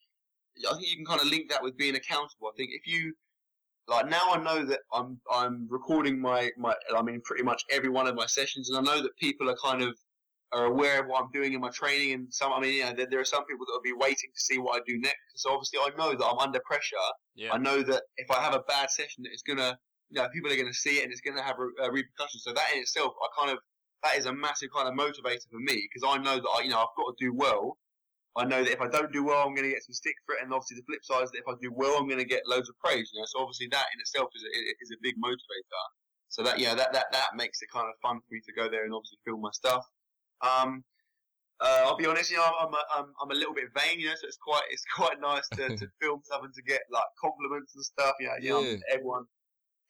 [0.69, 2.47] I think you can kind of link that with being accountable.
[2.47, 3.13] I think if you
[3.87, 7.89] like now, I know that I'm I'm recording my my I mean pretty much every
[7.89, 9.95] one of my sessions, and I know that people are kind of
[10.51, 12.93] are aware of what I'm doing in my training, and some I mean you know
[12.93, 15.17] there, there are some people that will be waiting to see what I do next.
[15.35, 16.95] So obviously I know that I'm under pressure
[17.35, 17.53] Yeah.
[17.53, 19.77] I know that if I have a bad session, that it's gonna,
[20.09, 22.43] you know, people are gonna see it and it's gonna have re- uh, repercussions.
[22.43, 23.59] So that in itself, I kind of,
[24.03, 26.69] that is a massive kind of motivator for me because I know that I, you
[26.69, 27.77] know, I've got to do well.
[28.37, 30.43] I know that if I don't do well, I'm gonna get some stick for it,
[30.43, 32.69] and obviously the flip side is that if I do well, I'm gonna get loads
[32.69, 33.09] of praise.
[33.13, 34.49] You know, so obviously that in itself is a,
[34.83, 35.83] is a big motivator.
[36.29, 38.69] So that yeah, that, that that makes it kind of fun for me to go
[38.69, 39.85] there and obviously film my stuff.
[40.41, 40.83] Um,
[41.61, 44.07] uh, I'll be honest, you know, I'm a, I'm, I'm a little bit vain, you
[44.09, 47.05] know, so it's quite it's quite nice to, to film stuff and to get like
[47.21, 48.15] compliments and stuff.
[48.19, 48.77] You know, you know, Yeah.
[48.91, 49.23] everyone.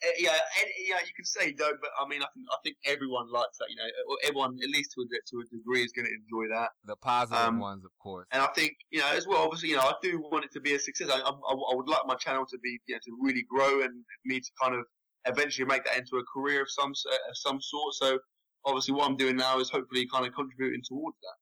[0.04, 2.78] Eh, Yeah, and, yeah, you can say don't, but I mean, I think I think
[2.86, 3.68] everyone likes that.
[3.70, 6.70] You know, everyone at least to a to a degree is going to enjoy that.
[6.86, 8.28] The positive Um, ones, of course.
[8.32, 10.60] And I think, you know, as well, obviously, you know, I do want it to
[10.60, 11.10] be a success.
[11.10, 14.04] I, I, I would like my channel to be, you know, to really grow and
[14.26, 14.84] me to kind of
[15.26, 17.94] eventually make that into a career of some uh, of some sort.
[17.96, 18.20] So,
[18.66, 21.36] obviously, what I'm doing now is hopefully kind of contributing towards that.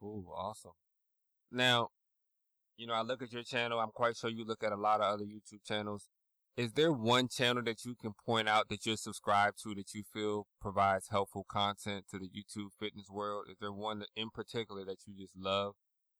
[0.00, 0.72] Cool, awesome.
[1.50, 1.88] Now,
[2.76, 3.80] you know, I look at your channel.
[3.80, 6.08] I'm quite sure you look at a lot of other YouTube channels.
[6.58, 10.02] Is there one channel that you can point out that you're subscribed to that you
[10.12, 13.44] feel provides helpful content to the YouTube fitness world?
[13.48, 15.74] Is there one in particular that you just love?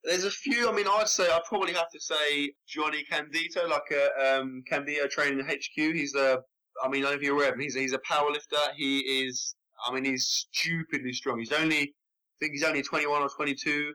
[0.04, 0.68] There's a few.
[0.68, 5.10] I mean, I'd say I'd probably have to say Johnny Candito, like a um, Candito
[5.10, 5.74] training in HQ.
[5.74, 6.38] He's a.
[6.84, 7.60] I mean, I don't know if you're aware of him.
[7.60, 8.58] He's he's a power lifter.
[8.76, 9.56] He is.
[9.84, 11.40] I mean, he's stupidly strong.
[11.40, 11.80] He's only.
[11.80, 13.92] I think he's only 21 or 22.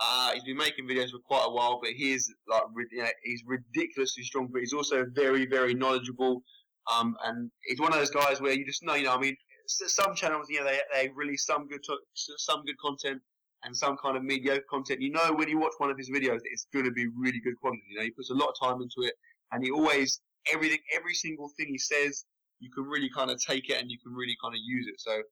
[0.00, 3.08] Uh, he's been making videos for quite a while, but he is like you know,
[3.22, 4.48] he's ridiculously strong.
[4.50, 6.42] But he's also very very knowledgeable.
[6.90, 9.36] Um, and he's one of those guys where you just know, you know, I mean,
[9.66, 13.20] some channels, you know, they they release some good to- some good content
[13.64, 15.02] and some kind of mediocre content.
[15.02, 17.56] You know, when you watch one of his videos, it's going to be really good
[17.60, 17.82] quality.
[17.90, 19.14] You know, he puts a lot of time into it,
[19.52, 22.24] and he always everything, every single thing he says,
[22.60, 24.98] you can really kind of take it and you can really kind of use it.
[24.98, 25.22] So.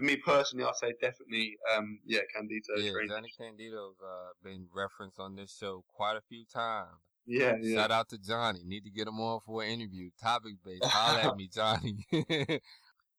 [0.00, 2.78] For me personally, I say definitely, um, yeah, Candito.
[2.78, 2.92] Yeah.
[3.06, 6.88] Johnny Candito's uh, been referenced on this show quite a few times.
[7.26, 7.82] Yeah, yeah.
[7.82, 8.60] Shout out to Johnny.
[8.64, 10.08] Need to get him on for an interview.
[10.18, 10.84] Topic based.
[10.86, 12.06] Holler at me, Johnny.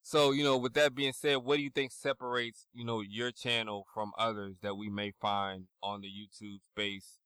[0.01, 3.29] so, you know, with that being said, what do you think separates, you know, your
[3.29, 7.19] channel from others that we may find on the YouTube space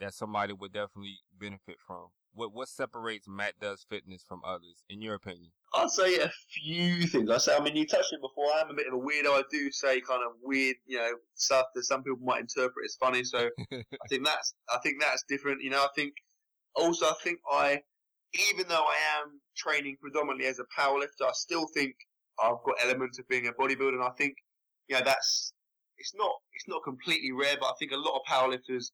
[0.00, 2.08] that somebody would definitely benefit from?
[2.36, 5.50] What what separates Matt Does Fitness from others, in your opinion?
[5.74, 7.30] I'd say a few things.
[7.30, 8.44] I say, I mean, you touched on it before.
[8.54, 9.38] I am a bit of a weirdo.
[9.38, 12.96] I do say kind of weird, you know, stuff that some people might interpret as
[12.96, 13.24] funny.
[13.24, 15.62] So I think that's, I think that's different.
[15.62, 16.12] You know, I think
[16.74, 17.80] also, I think I,
[18.50, 21.94] even though I am training predominantly as a powerlifter, I still think
[22.38, 23.94] I've got elements of being a bodybuilder.
[23.94, 24.36] And I think,
[24.88, 25.52] you know, that's,
[25.98, 28.90] it's not, it's not completely rare, but I think a lot of powerlifters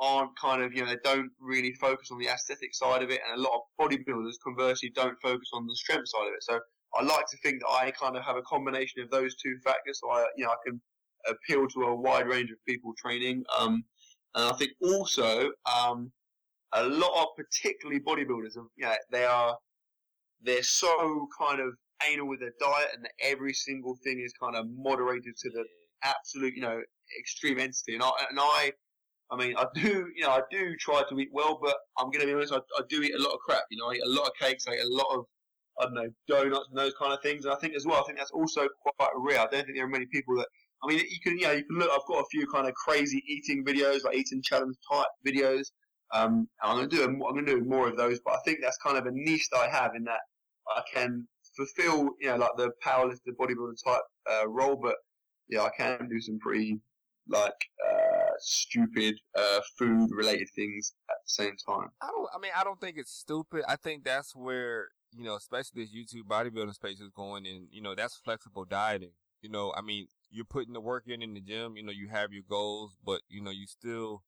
[0.00, 3.20] aren't kind of, you know, they don't really focus on the aesthetic side of it,
[3.28, 6.42] and a lot of bodybuilders conversely don't focus on the strength side of it.
[6.42, 6.58] So
[6.98, 10.00] I like to think that I kind of have a combination of those two factors,
[10.00, 10.80] so I, you know, I can
[11.28, 13.44] appeal to a wide range of people training.
[13.58, 13.84] Um,
[14.34, 16.10] and I think also, um,
[16.72, 19.58] a lot of particularly bodybuilders, you know, they are,
[20.42, 21.74] they're so kind of
[22.10, 25.64] anal with their diet and that every single thing is kind of moderated to the
[26.02, 26.80] absolute, you know,
[27.18, 27.94] extreme entity.
[27.94, 28.72] And I, and I,
[29.32, 32.20] I mean, I do, you know, I do try to eat well, but I'm going
[32.20, 33.62] to be honest, I, I do eat a lot of crap.
[33.70, 35.24] You know, I eat a lot of cakes, I eat a lot of,
[35.80, 37.44] I don't know, donuts and those kind of things.
[37.44, 39.38] And I think as well, I think that's also quite rare.
[39.40, 40.48] I don't think there are many people that,
[40.82, 42.74] I mean, you can, you know, you can look, I've got a few kind of
[42.74, 45.70] crazy eating videos, like eating challenge type videos.
[46.12, 48.38] Um, and I'm going to do, I'm going to do more of those, but I
[48.44, 50.20] think that's kind of a niche that I have in that
[50.68, 54.96] I can fulfill, you know, like the powerlifter bodybuilder type, uh, role, but
[55.48, 56.80] yeah, I can do some pretty,
[57.28, 57.52] like,
[57.88, 61.88] uh, stupid, uh, food related things at the same time.
[62.02, 62.28] I don't.
[62.34, 63.64] I mean, I don't think it's stupid.
[63.68, 67.82] I think that's where you know, especially this YouTube bodybuilding space is going, and you
[67.82, 69.12] know, that's flexible dieting.
[69.42, 71.76] You know, I mean, you're putting the work in in the gym.
[71.76, 74.22] You know, you have your goals, but you know, you still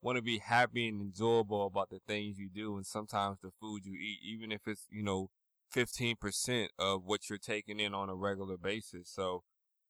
[0.00, 3.84] want to be happy and enjoyable about the things you do, and sometimes the food
[3.84, 5.30] you eat, even if it's you know,
[5.70, 9.10] fifteen percent of what you're taking in on a regular basis.
[9.10, 9.42] So.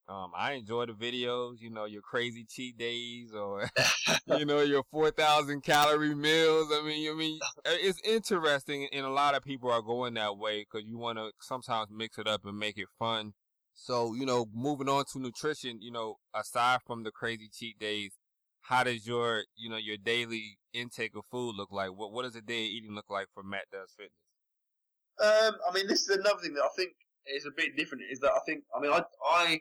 [0.09, 3.68] Um, I enjoy the videos, you know, your crazy cheat days or,
[4.38, 6.68] you know, your 4,000 calorie meals.
[6.73, 10.61] I mean, I mean, it's interesting and a lot of people are going that way
[10.61, 13.35] because you want to sometimes mix it up and make it fun.
[13.75, 18.12] So, you know, moving on to nutrition, you know, aside from the crazy cheat days,
[18.62, 21.90] how does your, you know, your daily intake of food look like?
[21.90, 24.12] What, what does a day of eating look like for Matt Does Fitness?
[25.21, 26.92] Um, I mean, this is another thing that I think
[27.27, 28.05] is a bit different.
[28.11, 29.61] Is that I think, I mean, I, I,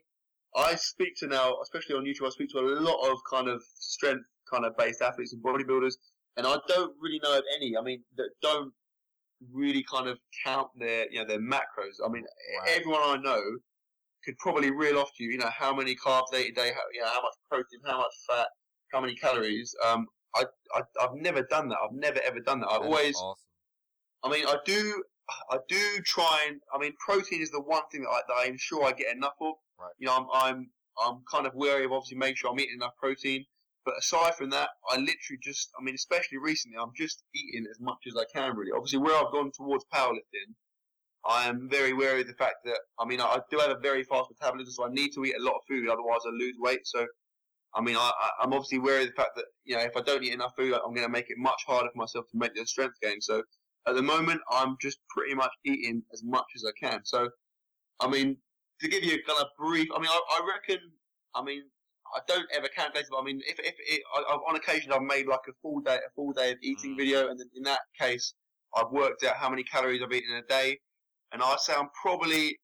[0.56, 3.64] I speak to now, especially on YouTube, I speak to a lot of kind of
[3.76, 5.96] strength kind of based athletes and bodybuilders,
[6.38, 7.76] and I don't really know of any.
[7.78, 8.74] I mean, that don't
[9.54, 11.98] really kind of count their, you know, their macros.
[12.04, 12.26] I mean,
[12.62, 12.70] Right.
[12.76, 13.42] everyone I know
[14.24, 16.72] could probably reel off to you, you know, how many carbs they eat a day,
[16.74, 18.48] how, you know, how much protein, how much fat,
[18.92, 19.76] how many calories.
[19.86, 21.78] Um, I, I, I've never done that.
[21.84, 22.68] I've never ever done that.
[22.68, 23.44] I That always, awesome.
[24.24, 25.04] I mean, I do,
[25.52, 28.58] I do try and, I mean, protein is the one thing that, I, that I'm
[28.58, 29.54] sure I get enough of.
[29.80, 29.94] Right.
[30.00, 30.70] You know, I'm, I'm,
[31.04, 33.46] I'm kind of wary of obviously making sure I'm eating enough protein.
[33.86, 37.80] But aside from that, I literally just, I mean, especially recently, I'm just eating as
[37.80, 38.72] much as I can really.
[38.76, 40.56] Obviously, where I've gone towards powerlifting,
[41.26, 44.04] I am very wary of the fact that, I mean, I do have a very
[44.04, 46.86] fast metabolism, so I need to eat a lot of food, otherwise I lose weight.
[46.86, 47.06] So,
[47.74, 48.12] I mean, I,
[48.42, 50.74] I'm obviously wary of the fact that, you know, if I don't eat enough food,
[50.74, 53.22] I'm going to make it much harder for myself to make the strength gain.
[53.22, 53.44] So,
[53.88, 57.06] at the moment, I'm just pretty much eating as much as I can.
[57.06, 57.30] So,
[58.02, 58.38] I mean,
[58.82, 60.80] to give you a kind of brief, I mean, I, I reckon,
[61.36, 61.64] I mean,
[62.16, 64.92] I don't ever calculate it, but I mean, if, if it, I, I've, on occasion
[64.94, 66.98] I've made like a full day, a full day of eating Mm.
[66.98, 68.34] video, and then in that case,
[68.76, 70.80] I've worked out how many calories I've eaten in a day,
[71.32, 72.58] and I say I'm probably,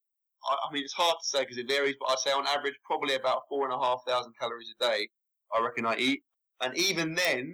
[0.50, 2.76] I, I mean, it's hard to say because it varies, but I say on average
[2.86, 5.10] probably about four and a half thousand calories a day.
[5.56, 6.24] I reckon I eat,
[6.62, 7.54] and even then,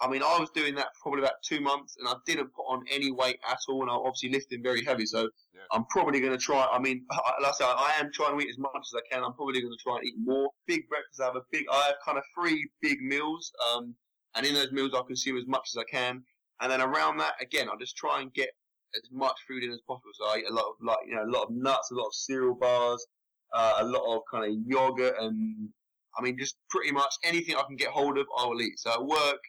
[0.00, 2.62] I mean, I was doing that for probably about two months, and I didn't put
[2.62, 5.04] on any weight at all, and I obviously lifting very heavy.
[5.06, 5.60] So Yeah.
[5.72, 6.66] I'm probably going to try.
[6.72, 9.02] I mean, I- like I say, I am trying to eat as much as I
[9.12, 9.22] can.
[9.24, 10.50] I'm probably going to try and eat more.
[10.66, 11.20] Big breakfast.
[11.20, 11.64] I have a big.
[11.70, 13.52] I have kind of three big meals.
[13.74, 13.94] Um,
[14.34, 16.22] and in those meals I consume as much as I can,
[16.60, 18.50] and then around that again I'll just try and get
[18.94, 20.10] as much food in as possible.
[20.14, 22.06] So I eat a lot of like you know a lot of nuts, a lot
[22.06, 23.04] of cereal bars,
[23.52, 25.68] uh, a lot of kind of yogurt, and
[26.16, 28.78] I mean just pretty much anything I can get hold of I will eat.
[28.78, 29.40] So at work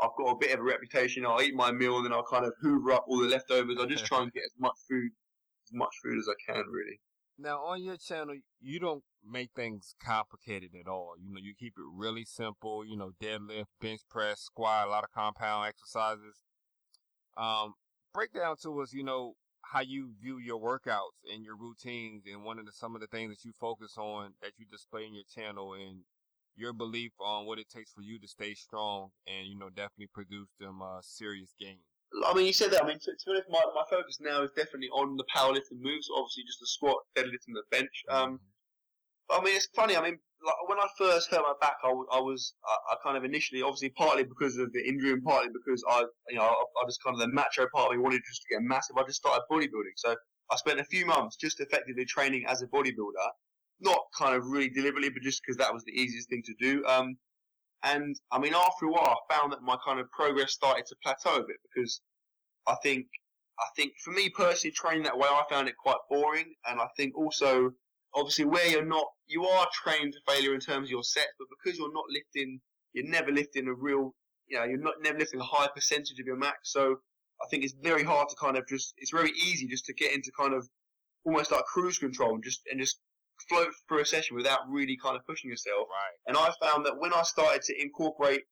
[0.00, 1.26] I've got a bit of a reputation.
[1.26, 3.78] I'll eat my meal and then I'll kind of hoover up all the leftovers.
[3.80, 5.10] I just try and get as much food,
[5.66, 7.00] as much food as I can, really.
[7.38, 11.14] Now on your channel, you don't make things complicated at all.
[11.20, 12.84] You know, you keep it really simple.
[12.84, 16.42] You know, deadlift, bench press, squat, a lot of compound exercises.
[17.36, 17.74] Um,
[18.12, 22.44] break down to us, you know, how you view your workouts and your routines, and
[22.44, 25.14] one of the some of the things that you focus on that you display in
[25.14, 26.02] your channel, and
[26.58, 30.08] your belief on what it takes for you to stay strong and you know definitely
[30.12, 31.84] produce them uh, serious gains.
[32.24, 32.84] I mean, you said that.
[32.84, 35.80] I mean, to, to be honest, my, my focus now is definitely on the powerlifting
[35.80, 36.08] moves.
[36.14, 38.02] Obviously, just the squat, deadlift, and the bench.
[38.08, 38.40] Um,
[39.30, 39.94] I mean, it's funny.
[39.94, 42.96] I mean, like when I first hurt my back, I, was, I was I, I
[43.04, 46.44] kind of initially, obviously, partly because of the injury and partly because I, you know,
[46.44, 48.96] I, I just kind of the macho part of me wanted just to get massive.
[48.96, 50.16] I just started bodybuilding, so
[50.50, 53.28] I spent a few months just effectively training as a bodybuilder,
[53.80, 56.84] not kind of really deliberately, but just because that was the easiest thing to do.
[56.86, 57.16] Um,
[57.82, 60.96] and I mean, after a while, I found that my kind of progress started to
[61.02, 62.00] plateau a bit because
[62.66, 63.06] I think,
[63.58, 66.54] I think for me personally, training that way, I found it quite boring.
[66.68, 67.70] And I think also,
[68.14, 71.48] obviously, where you're not, you are trained to failure in terms of your sets, but
[71.50, 72.60] because you're not lifting,
[72.92, 74.14] you're never lifting a real,
[74.48, 76.72] you know, you're not never lifting a high percentage of your max.
[76.72, 76.96] So
[77.40, 80.12] I think it's very hard to kind of just, it's very easy just to get
[80.12, 80.68] into kind of
[81.24, 82.98] almost like cruise control and just, and just
[83.48, 85.86] float through a session without really kind of pushing yourself.
[85.88, 86.18] Right.
[86.26, 88.42] And I found that when I started to incorporate,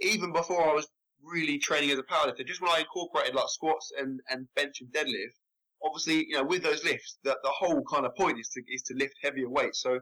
[0.00, 0.88] even before I was
[1.22, 4.92] really training as a powerlifter, just when I incorporated like squats and, and bench and
[4.92, 5.36] deadlift,
[5.82, 8.82] obviously, you know, with those lifts, the, the whole kind of point is to, is
[8.82, 9.82] to lift heavier weights.
[9.82, 10.00] So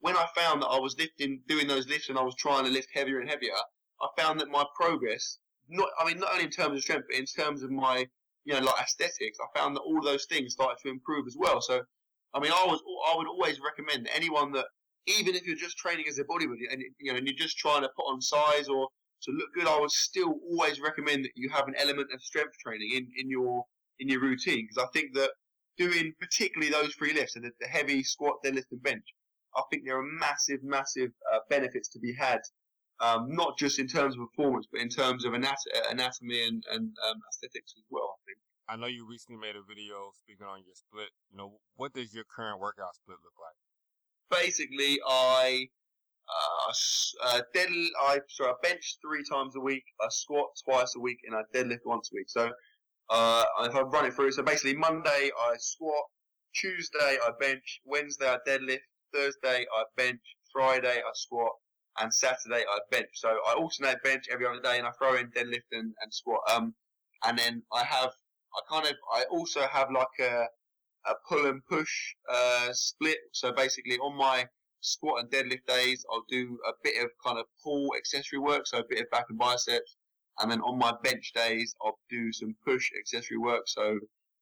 [0.00, 2.70] when I found that I was lifting, doing those lifts and I was trying to
[2.70, 3.52] lift heavier and heavier,
[4.00, 7.18] I found that my progress, not, I mean, not only in terms of strength, but
[7.18, 8.06] in terms of my,
[8.44, 11.60] you know, like aesthetics, I found that all those things started to improve as well.
[11.60, 11.82] So
[12.34, 12.80] I mean, I was
[13.12, 14.66] I would always recommend anyone that
[15.06, 17.82] even if you're just training as a bodybuilder and you know and you're just trying
[17.82, 18.88] to put on size or
[19.22, 22.56] to look good, I would still always recommend that you have an element of strength
[22.58, 23.64] training in, in your
[23.98, 25.30] in your routine because I think that
[25.76, 29.04] doing particularly those three lifts and the, the heavy squat, deadlift, and bench,
[29.56, 32.40] I think there are massive, massive uh, benefits to be had.
[33.00, 35.56] Um, not just in terms of performance, but in terms of anat-
[35.90, 38.12] anatomy and, and um, aesthetics as well.
[38.12, 38.38] I think.
[38.70, 41.08] I know you recently made a video speaking on your split.
[41.32, 43.58] You know, what does your current workout split look like?
[44.40, 45.66] Basically, I
[46.28, 46.72] uh,
[47.26, 47.68] uh, dead,
[48.00, 51.42] I sorry, I bench three times a week, I squat twice a week, and I
[51.52, 52.30] deadlift once a week.
[52.30, 52.48] So
[53.10, 56.04] uh, if I run it through, so basically Monday I squat,
[56.54, 60.20] Tuesday I bench, Wednesday I deadlift, Thursday I bench,
[60.52, 61.50] Friday I squat,
[61.98, 63.10] and Saturday I bench.
[63.14, 66.40] So I alternate bench every other day, and I throw in deadlift and, and squat.
[66.48, 66.74] Um,
[67.24, 68.12] and then I have
[68.54, 70.46] I kind of I also have like a
[71.06, 73.18] a pull and push uh, split.
[73.32, 74.46] So basically, on my
[74.80, 78.78] squat and deadlift days, I'll do a bit of kind of pull accessory work, so
[78.78, 79.96] a bit of back and biceps,
[80.40, 83.98] and then on my bench days, I'll do some push accessory work, so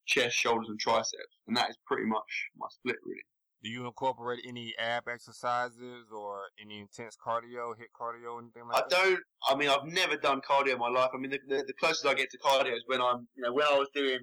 [0.07, 3.23] chest, shoulders, and triceps, and that is pretty much my split really.
[3.63, 8.89] Do you incorporate any ab exercises or any intense cardio, HIIT cardio, anything like I
[8.89, 8.97] that?
[8.97, 9.21] I don't.
[9.49, 11.11] I mean, I've never done cardio in my life.
[11.13, 13.53] I mean, the, the, the closest I get to cardio is when I'm, you know,
[13.53, 14.21] when I was doing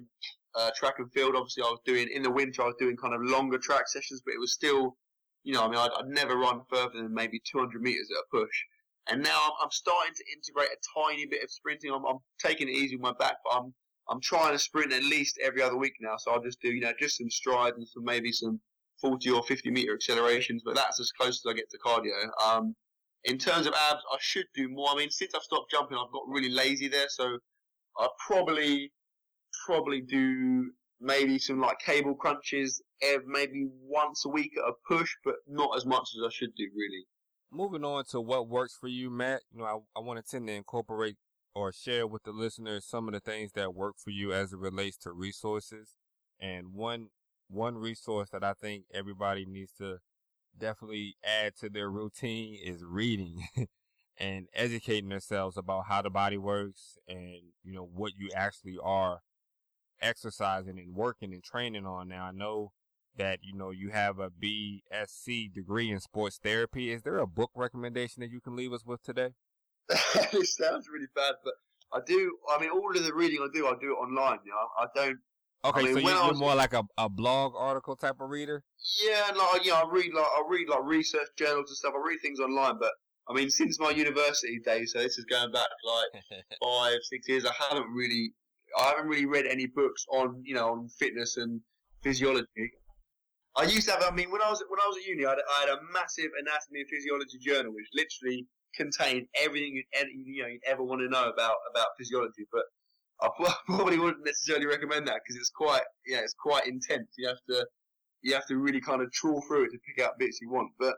[0.54, 1.34] uh, track and field.
[1.36, 2.62] Obviously, I was doing in the winter.
[2.62, 4.96] I was doing kind of longer track sessions, but it was still,
[5.44, 8.40] you know, I mean, I'd, I'd never run further than maybe 200 meters at a
[8.42, 8.56] push.
[9.08, 11.92] And now I'm, I'm starting to integrate a tiny bit of sprinting.
[11.92, 13.74] I'm, I'm taking it easy with my back, but I'm
[14.08, 16.16] I'm trying to sprint at least every other week now.
[16.16, 18.60] So I'll just do, you know, just some strides and some maybe some
[19.00, 22.28] 40 or 50 meter accelerations, but that's as close as I get to cardio.
[22.44, 22.74] Um,
[23.24, 24.90] in terms of abs, I should do more.
[24.90, 27.38] I mean, since I've stopped jumping, I've got really lazy there, so
[27.98, 28.92] I probably
[29.66, 32.80] probably do maybe some like cable crunches
[33.26, 36.64] maybe once a week at a push, but not as much as I should do
[36.74, 37.06] really.
[37.52, 39.42] Moving on to what works for you, Matt.
[39.52, 41.16] You know, I, I want to tend to incorporate
[41.54, 44.58] or share with the listeners some of the things that work for you as it
[44.58, 45.96] relates to resources.
[46.40, 47.08] And one
[47.48, 49.98] one resource that I think everybody needs to
[50.58, 53.46] definitely add to their routine is reading
[54.18, 59.20] and educating themselves about how the body works and, you know, what you actually are
[60.00, 62.08] exercising and working and training on.
[62.08, 62.72] Now, I know
[63.16, 66.90] that, you know, you have a BSc degree in sports therapy.
[66.90, 69.34] Is there a book recommendation that you can leave us with today?
[69.88, 71.54] it sounds really bad, but
[71.92, 72.36] I do.
[72.50, 74.38] I mean, all of the reading I do, I do it online.
[74.44, 75.18] You know, I don't
[75.64, 78.62] Okay, I mean, so you're, was, more like a, a blog article type of reader.
[79.04, 81.94] Yeah, like you know, I read like I read like research journals and stuff.
[81.96, 82.92] I read things online, but
[83.28, 86.22] I mean, since my university days, so this is going back like
[86.62, 87.44] five, six years.
[87.44, 88.32] I haven't really,
[88.78, 91.60] I haven't really read any books on, you know, on fitness and
[92.02, 92.70] physiology.
[93.56, 94.04] I used to have.
[94.04, 95.78] I mean, when I was when I was at uni, I had, I had a
[95.92, 98.46] massive anatomy and physiology journal, which literally
[98.76, 102.46] contained everything you'd, you know you'd ever want to know about about physiology.
[102.52, 102.64] But
[103.20, 103.28] I
[103.66, 107.08] probably wouldn't necessarily recommend that because it's quite, yeah, it's quite intense.
[107.16, 107.66] You have to,
[108.22, 110.70] you have to really kind of trawl through it to pick out bits you want.
[110.78, 110.96] But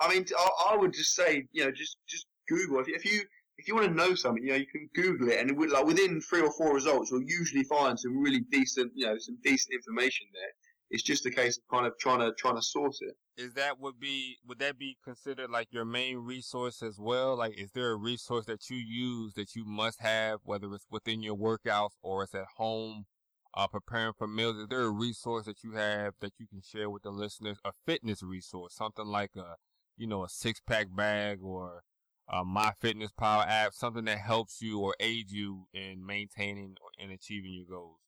[0.00, 3.22] I mean, I, I would just say, you know, just just Google if, if you
[3.58, 5.72] if you want to know something, you know, you can Google it, and it w
[5.72, 9.38] like within three or four results, you'll usually find some really decent, you know, some
[9.42, 10.52] decent information there.
[10.90, 13.14] It's just a case of kind of trying to trying to source it.
[13.36, 17.36] Is that would be would that be considered like your main resource as well?
[17.36, 21.22] Like, is there a resource that you use that you must have, whether it's within
[21.22, 23.06] your workouts or it's at home,
[23.54, 24.56] uh, preparing for meals?
[24.56, 27.58] Is there a resource that you have that you can share with the listeners?
[27.64, 29.56] A fitness resource, something like a,
[29.96, 31.82] you know, a six pack bag or
[32.28, 37.12] a My Fitness Pal app, something that helps you or aids you in maintaining and
[37.12, 37.98] achieving your goals.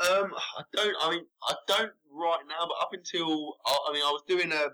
[0.00, 0.96] Um, I don't.
[1.00, 2.66] I mean, I don't right now.
[2.66, 4.64] But up until I mean, I was doing a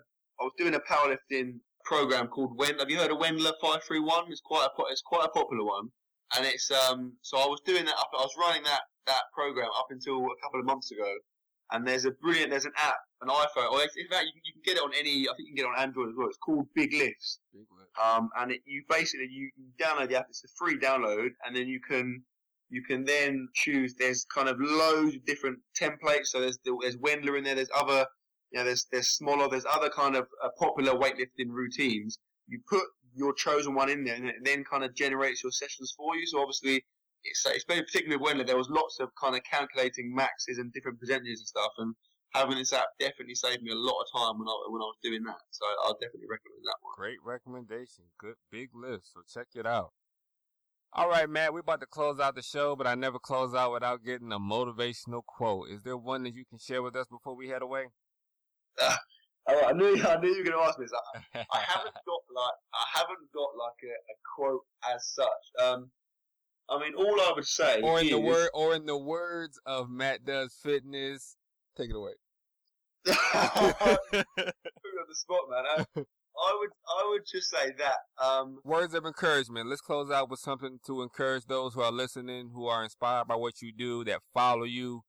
[0.41, 2.79] I was doing a powerlifting program called Wen.
[2.79, 4.25] Have you heard of Wendler Five Three One?
[4.31, 5.89] It's quite a it's quite a popular one,
[6.37, 7.13] and it's um.
[7.23, 7.95] So I was doing that.
[7.95, 11.13] Up, I was running that that program up until a couple of months ago,
[11.73, 12.51] and there's a brilliant.
[12.51, 14.93] There's an app, an iPhone, or in fact, you can, you can get it on
[14.99, 15.29] any.
[15.29, 16.29] I think you can get it on Android as well.
[16.29, 17.41] It's called Big Lifts.
[17.53, 17.67] Big.
[18.03, 20.27] Um, and it, you basically you, you download the app.
[20.31, 22.23] It's a free download, and then you can
[22.71, 23.95] you can then choose.
[23.95, 26.27] There's kind of loads of different templates.
[26.27, 27.57] So there's there's Wendler in there.
[27.57, 28.07] There's other,
[28.53, 29.49] you know, there's there's smaller.
[29.49, 32.19] There's other kind of uh, popular weightlifting routines.
[32.47, 35.93] You put your chosen one in there, and it then kind of generates your sessions
[35.97, 36.27] for you.
[36.27, 36.85] So obviously,
[37.25, 38.47] it's, it's particularly with Wendler.
[38.47, 41.95] There was lots of kind of calculating maxes and different percentages and stuff, and
[42.35, 44.99] having this app definitely saved me a lot of time when I when I was
[45.03, 45.41] doing that.
[45.51, 46.95] So I'll definitely recommend that one.
[46.97, 48.05] Great recommendation.
[48.19, 49.11] Good Big Lifts.
[49.15, 49.91] So check it out.
[50.93, 53.73] All right, Matt, we're about to close out the show, but I never close out
[53.73, 55.69] without getting a motivational quote.
[55.69, 57.85] Is there one that you can share with us before we head away?
[58.81, 58.97] Uh,
[59.47, 60.93] I knew I knew you were going to ask me this.
[61.35, 65.65] I, I haven't got like I haven't got like a, a quote as such.
[65.65, 65.91] Um,
[66.69, 69.61] I mean, all I would say, or in is, the word, or in the words
[69.67, 71.37] of Matt Does Fitness,
[71.77, 72.13] take it away.
[73.05, 75.41] Put me on the spot,
[75.97, 76.05] man.
[76.39, 78.25] I would I would just say that.
[78.25, 79.69] Um, Words of encouragement.
[79.69, 83.37] Let's close out with something to encourage those who are listening, who are inspired by
[83.37, 85.03] what you do, that follow you,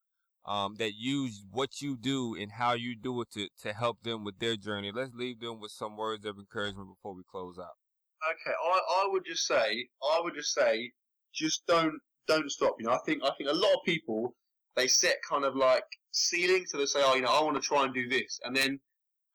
[0.45, 4.23] um, that use what you do and how you do it to, to help them
[4.23, 4.91] with their journey.
[4.93, 7.77] Let's leave them with some words of encouragement before we close out.
[8.29, 10.91] Okay, I, I would just say I would just say
[11.33, 12.75] just don't don't stop.
[12.79, 14.35] You know, I think I think a lot of people
[14.75, 17.61] they set kind of like ceilings, so they say, oh, you know, I want to
[17.61, 18.79] try and do this, and then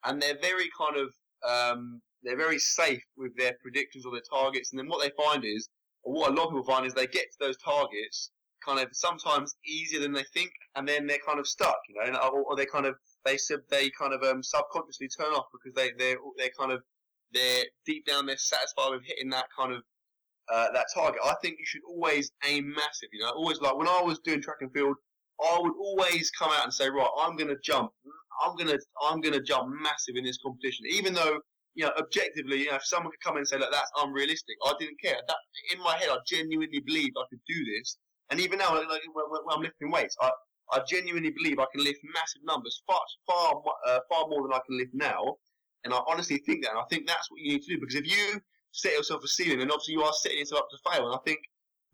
[0.05, 1.13] and they're very kind of
[1.47, 5.45] um, they're very safe with their predictions or their targets, and then what they find
[5.45, 5.69] is,
[6.03, 8.31] or what a lot of people find is, they get to those targets
[8.65, 12.19] kind of sometimes easier than they think, and then they're kind of stuck, you know,
[12.19, 12.95] or, or they kind of
[13.25, 16.83] they sub they kind of um, subconsciously turn off because they they they're kind of
[17.33, 19.83] they're deep down they're satisfied with hitting that kind of
[20.53, 21.21] uh, that target.
[21.25, 23.09] I think you should always aim massive.
[23.13, 24.97] You know, always like when I was doing track and field,
[25.41, 27.91] I would always come out and say, right, I'm going to jump
[28.45, 31.39] I'm gonna I'm gonna jump massive in this competition, even though
[31.75, 34.73] you know objectively, you know, if someone could come and say, look, that's unrealistic, I
[34.79, 35.17] didn't care.
[35.27, 35.37] That
[35.73, 37.99] in my head, I genuinely believed I could do this,
[38.31, 40.31] and even now, like, when, when I'm lifting weights, I
[40.73, 44.61] I genuinely believe I can lift massive numbers, far far uh, far more than I
[44.67, 45.37] can lift now,
[45.85, 47.95] and I honestly think that, and I think that's what you need to do because
[47.95, 48.41] if you
[48.73, 51.19] set yourself a ceiling, then obviously you are setting yourself up to fail, and I
[51.25, 51.39] think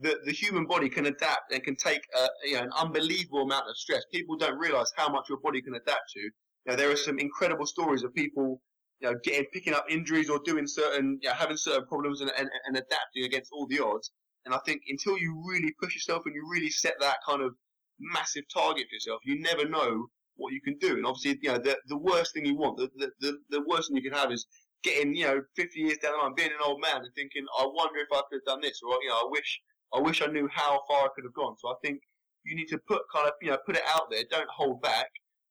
[0.00, 3.68] the, the human body can adapt and can take a, you know, an unbelievable amount
[3.68, 4.04] of stress.
[4.12, 6.20] People don't realize how much your body can adapt to.
[6.20, 6.30] You
[6.66, 8.60] know, there are some incredible stories of people,
[9.00, 12.30] you know, getting picking up injuries or doing certain, you know, having certain problems and,
[12.38, 14.10] and, and adapting against all the odds.
[14.44, 17.52] And I think until you really push yourself and you really set that kind of
[18.00, 20.96] massive target for yourself, you never know what you can do.
[20.96, 23.88] And obviously, you know, the, the worst thing you want, the, the, the, the worst
[23.88, 24.46] thing you can have is
[24.82, 27.66] getting, you know, 50 years down the line, being an old man and thinking, I
[27.66, 29.60] wonder if I could have done this, or, you know, I wish
[29.94, 31.56] I wish I knew how far I could have gone.
[31.58, 32.00] So I think
[32.44, 34.22] you need to put kind of you know put it out there.
[34.30, 35.08] Don't hold back.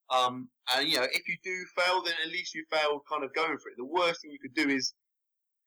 [0.09, 3.33] Um, and you know if you do fail, then at least you failed kind of
[3.33, 3.77] going for it.
[3.77, 4.93] The worst thing you could do is,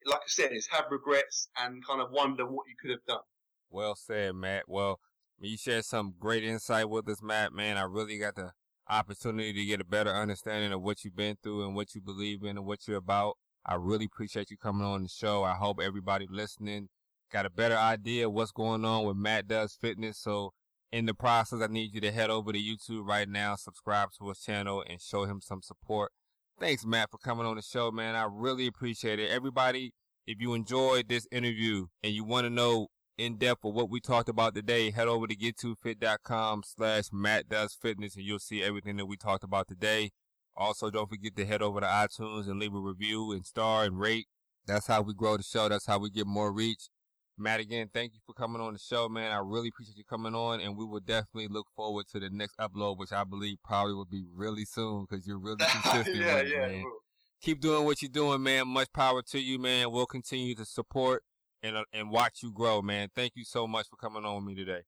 [0.07, 3.25] like I said, is have regrets and kind of wonder what you could have done.
[3.71, 4.65] Well said, Matt.
[4.69, 5.01] Well,
[5.41, 7.53] you shared some great insight with us, Matt.
[7.53, 8.53] Man, I really got the
[8.89, 12.43] opportunity to get a better understanding of what you've been through and what you believe
[12.43, 13.37] in and what you're about.
[13.67, 15.43] I really appreciate you coming on the show.
[15.43, 16.89] I hope everybody listening
[17.33, 20.19] got a better idea what's going on with Matt Does Fitness.
[20.19, 20.53] So
[20.93, 24.29] in the process, I need you to head over to YouTube right now, subscribe to
[24.29, 26.13] his channel, and show him some support.
[26.61, 28.15] Thanks, Matt, for coming on the show, man.
[28.15, 29.31] I really appreciate it.
[29.31, 29.93] Everybody,
[30.27, 34.01] If you enjoyed this interview and you want to know in depth of what we
[34.01, 38.97] talked about today, head over to get2fit.com slash Matt Does Fitness and you'll see everything
[38.97, 40.13] that we talked about today.
[40.57, 43.99] Also, don't forget to head over to iTunes and leave a review and star and
[43.99, 44.27] rate.
[44.67, 45.69] That's how we grow the show.
[45.69, 46.89] That's how we get more reach.
[47.37, 49.33] Matt, again, thank you for coming on the show, man.
[49.33, 52.57] I really appreciate you coming on, and we will definitely look forward to the next
[52.59, 56.17] upload, which I believe probably will be really soon because you're really consistent.
[56.17, 56.67] yeah, with it, yeah.
[56.67, 56.85] man.
[57.43, 58.69] Keep doing what you're doing, man.
[58.69, 59.91] Much power to you, man.
[59.91, 61.25] We'll continue to support
[61.63, 63.09] and uh, and watch you grow, man.
[63.15, 64.83] Thank you so much for coming on with me today.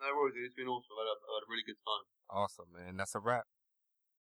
[0.00, 0.44] No worries, dude.
[0.44, 0.94] It's been awesome.
[0.96, 2.04] I had a, I had a really good time.
[2.30, 2.96] Awesome, man.
[2.96, 3.44] That's a wrap.